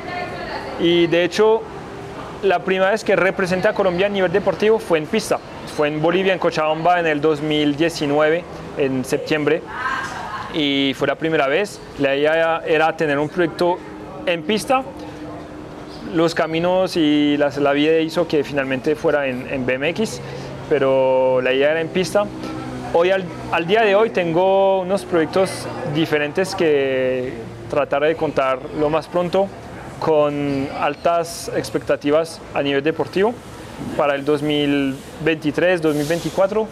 Y 0.81 1.07
de 1.07 1.23
hecho, 1.23 1.63
la 2.43 2.59
primera 2.59 2.91
vez 2.91 3.05
que 3.05 3.15
representé 3.15 3.69
a 3.69 3.73
Colombia 3.73 4.07
a 4.07 4.09
nivel 4.09 4.33
deportivo 4.33 4.81
fue 4.81 4.99
en 4.99 5.07
pista. 5.07 5.39
Fue 5.77 5.89
en 5.89 6.01
Bolivia, 6.01 6.33
en 6.33 6.39
Cochabamba, 6.39 7.01
en 7.01 7.07
el 7.07 7.21
2019, 7.21 8.45
en 8.79 9.05
septiembre. 9.05 9.63
Y 10.53 10.93
fue 10.97 11.09
la 11.09 11.17
primera 11.17 11.49
vez. 11.49 11.81
La 11.99 12.15
idea 12.15 12.63
era 12.67 12.97
tener 12.97 13.19
un 13.19 13.29
proyecto 13.29 13.79
en 14.27 14.43
pista. 14.43 14.83
Los 16.15 16.35
caminos 16.35 16.97
y 16.97 17.37
las- 17.37 17.57
la 17.57 17.73
vida 17.73 17.99
hizo 17.99 18.29
que 18.29 18.45
finalmente 18.45 18.95
fuera 18.95 19.27
en, 19.27 19.67
BMX, 19.67 20.21
pero 20.69 21.41
la 21.41 21.53
idea 21.53 21.73
era 21.73 21.81
en 21.81 21.89
pista. 21.89 22.25
Hoy, 22.93 23.11
al, 23.11 23.25
al 23.51 23.67
día 23.67 23.83
de 23.83 23.97
hoy, 23.97 24.11
tengo 24.11 24.81
unos 24.83 25.05
proyectos 25.05 25.67
diferentes 25.93 26.55
que 26.55 27.33
trataré 27.69 28.09
de 28.09 28.17
contar 28.17 28.61
lo 28.79 28.89
más 28.91 29.09
pronto 29.09 29.49
con 29.99 30.69
altas 30.79 31.51
expectativas 31.57 32.41
a 32.55 32.63
nivel 32.63 32.85
deportivo 32.85 33.35
para 33.97 34.15
el 34.15 34.25
2023, 34.25 35.83
2024, 35.83 36.69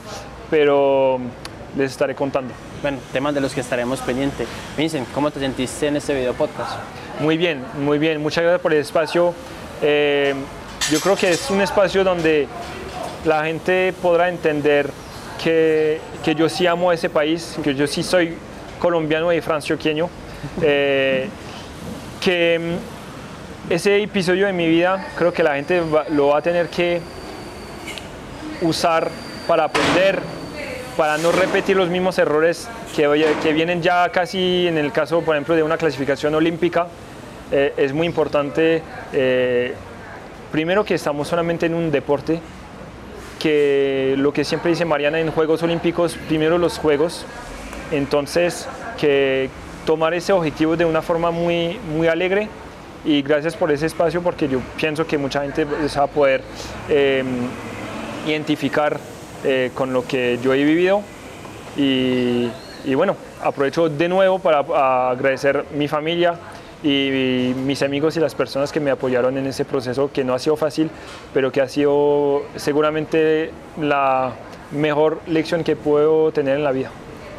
pero 0.51 1.19
les 1.77 1.91
estaré 1.91 2.15
contando. 2.15 2.53
Bueno, 2.83 2.99
temas 3.13 3.35
de 3.35 3.41
los 3.41 3.55
que 3.55 3.61
estaremos 3.61 4.01
pendientes. 4.01 4.49
Vincent, 4.77 5.09
¿cómo 5.13 5.31
te 5.31 5.41
sentiste 5.41 5.87
en 5.87 5.97
este 5.97 6.15
video 6.15 6.35
podcast? 6.35 6.73
Muy 7.21 7.37
bien, 7.37 7.63
muy 7.81 7.99
bien. 7.99 8.21
Muchas 8.21 8.43
gracias 8.43 8.61
por 8.61 8.73
el 8.73 8.81
espacio. 8.81 9.35
Eh, 9.81 10.35
yo 10.91 11.01
creo 11.01 11.17
que 11.17 11.31
es 11.31 11.51
un 11.51 11.61
espacio 11.61 12.05
donde 12.05 12.49
la 13.25 13.45
gente 13.45 13.95
podrá 14.03 14.29
entender 14.29 14.91
que, 15.43 16.01
que 16.25 16.35
yo 16.35 16.49
sí 16.49 16.67
amo 16.67 16.93
ese 16.93 17.09
país, 17.09 17.57
que 17.63 17.75
yo 17.75 17.87
sí 17.87 18.03
soy 18.03 18.37
colombiano 18.81 19.33
y 19.33 19.41
francioqueño. 19.41 20.09
Eh, 20.61 21.29
que 22.21 22.77
ese 23.71 24.03
episodio 24.03 24.47
de 24.47 24.53
mi 24.53 24.69
vida 24.69 25.09
creo 25.17 25.33
que 25.33 25.43
la 25.43 25.55
gente 25.55 25.83
lo 26.11 26.29
va 26.29 26.39
a 26.39 26.43
tener 26.43 26.69
que 26.69 27.01
usar 28.61 29.09
para 29.47 29.65
aprender, 29.65 30.21
para 30.97 31.19
no 31.19 31.33
repetir 31.33 31.77
los 31.77 31.89
mismos 31.89 32.19
errores 32.19 32.69
que, 32.95 33.27
que 33.43 33.53
vienen 33.53 33.83
ya 33.83 34.09
casi 34.11 34.67
en 34.67 34.79
el 34.79 34.93
caso, 34.93 35.21
por 35.23 35.37
ejemplo, 35.37 35.55
de 35.55 35.63
una 35.63 35.77
clasificación 35.77 36.35
olímpica. 36.35 36.87
Eh, 37.51 37.75
es 37.77 37.93
muy 37.93 38.07
importante, 38.07 38.83
eh, 39.13 39.75
primero 40.51 40.85
que 40.85 40.95
estamos 40.95 41.29
solamente 41.29 41.67
en 41.67 41.75
un 41.75 41.91
deporte, 41.91 42.41
que 43.39 44.15
lo 44.19 44.33
que 44.33 44.45
siempre 44.45 44.71
dice 44.71 44.85
Mariana 44.85 45.21
en 45.21 45.31
Juegos 45.31 45.63
Olímpicos, 45.63 46.17
primero 46.29 46.59
los 46.59 46.79
Juegos, 46.79 47.27
entonces 47.91 48.69
que 48.99 49.51
tomar 49.85 50.15
ese 50.15 50.33
objetivo 50.33 50.77
de 50.77 50.85
una 50.85 51.03
forma 51.03 51.31
muy, 51.31 51.79
muy 51.95 52.09
alegre 52.09 52.49
y 53.05 53.23
gracias 53.23 53.57
por 53.57 53.71
ese 53.73 53.87
espacio 53.87 54.23
porque 54.23 54.49
yo 54.49 54.61
pienso 54.77 55.07
que 55.07 55.19
mucha 55.19 55.43
gente 55.43 55.65
va 55.65 56.03
a 56.03 56.07
poder 56.07 56.43
eh, 56.89 57.25
identificar 58.27 58.99
eh, 59.45 59.71
con 59.75 59.93
lo 59.93 60.07
que 60.07 60.39
yo 60.43 60.55
he 60.55 60.65
vivido 60.65 61.03
y, 61.77 62.51
bueno, 62.95 63.17
aprovecho 63.43 63.89
de 63.89 64.09
nuevo 64.09 64.39
para 64.39 65.11
agradecer 65.11 65.65
mi 65.75 65.89
familia 65.89 66.35
y, 66.83 67.55
mis 67.65 67.83
amigos 67.83 68.17
y 68.17 68.21
las 68.21 68.35
personas 68.35 68.71
que 68.73 68.81
me 68.81 68.91
apoyaron 68.91 69.39
en 69.39 69.47
ese 69.47 69.65
proceso 69.65 70.11
que 70.13 70.23
no 70.23 70.35
ha 70.35 70.39
sido 70.39 70.57
fácil, 70.57 70.91
pero 71.33 71.51
que 71.51 71.61
ha 71.61 71.69
sido 71.69 72.43
seguramente 72.57 73.51
la 73.81 74.33
mejor 74.73 75.21
lección 75.27 75.65
que 75.65 75.77
puedo 75.77 76.31
tener 76.33 76.57
en 76.57 76.65
la 76.65 76.73
vida. 76.73 76.91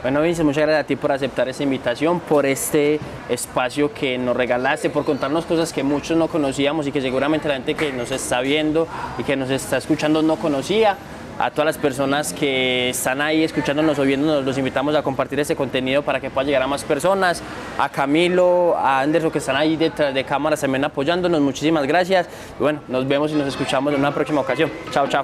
Bueno, 0.04 0.22
Vince, 0.22 0.44
muchas 0.44 0.64
gracias 0.64 0.84
a 0.84 0.86
ti 0.86 0.98
por 0.98 1.14
aceptar 1.14 1.48
esta 1.48 1.64
invitación, 1.64 2.20
por 2.20 2.46
este 2.46 3.00
espacio 3.30 3.94
que 3.94 4.18
nos 4.18 4.36
regalaste, 4.36 4.90
por 4.90 5.06
contarnos 5.06 5.46
cosas 5.46 5.72
que 5.72 5.82
muchos 5.82 6.18
no 6.18 6.28
conocíamos 6.28 6.86
y 6.86 6.92
que 6.92 7.00
seguramente 7.00 7.48
la 7.48 7.54
gente 7.54 7.74
que 7.74 7.94
nos 7.94 8.12
está 8.12 8.42
viendo 8.42 8.86
y 9.18 9.24
que 9.24 9.38
nos 9.38 9.50
está 9.50 9.78
escuchando 9.78 10.22
no 10.22 10.36
conocía. 10.36 10.98
A 11.40 11.52
todas 11.52 11.66
las 11.66 11.78
personas 11.78 12.34
que 12.34 12.90
están 12.90 13.22
ahí 13.22 13.44
escuchándonos 13.44 13.98
o 13.98 14.04
viéndonos, 14.04 14.44
los 14.44 14.58
invitamos 14.58 14.94
a 14.94 15.02
compartir 15.02 15.40
este 15.40 15.56
contenido 15.56 16.04
para 16.04 16.20
que 16.20 16.30
pueda 16.30 16.46
llegar 16.46 16.62
a 16.64 16.68
más 16.68 16.84
personas. 16.84 17.42
A 17.80 17.88
Camilo, 17.88 18.76
a 18.78 19.00
Anderson 19.00 19.32
que 19.32 19.40
están 19.40 19.56
ahí 19.56 19.78
detrás 19.78 20.14
de 20.14 20.24
cámaras 20.26 20.60
también 20.60 20.84
apoyándonos, 20.84 21.40
muchísimas 21.40 21.88
gracias. 21.88 22.28
Bueno, 22.60 22.82
nos 22.90 23.08
vemos 23.08 23.32
y 23.32 23.36
nos 23.36 23.48
escuchamos 23.48 23.94
en 23.94 24.02
una 24.02 24.14
próxima 24.14 24.42
ocasión. 24.42 24.70
Chao, 24.92 25.08
chao. 25.08 25.24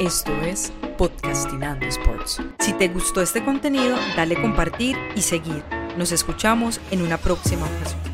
Esto 0.00 0.32
es 0.44 0.72
Podcastinando 0.96 1.86
Sports. 1.86 2.40
Si 2.60 2.72
te 2.72 2.88
gustó 2.88 3.20
este 3.20 3.44
contenido, 3.44 3.96
dale 4.16 4.40
compartir 4.40 4.96
y 5.14 5.22
seguir. 5.22 5.62
Nos 5.96 6.12
escuchamos 6.12 6.80
en 6.90 7.02
una 7.02 7.18
próxima 7.18 7.66
ocasión. 7.66 8.13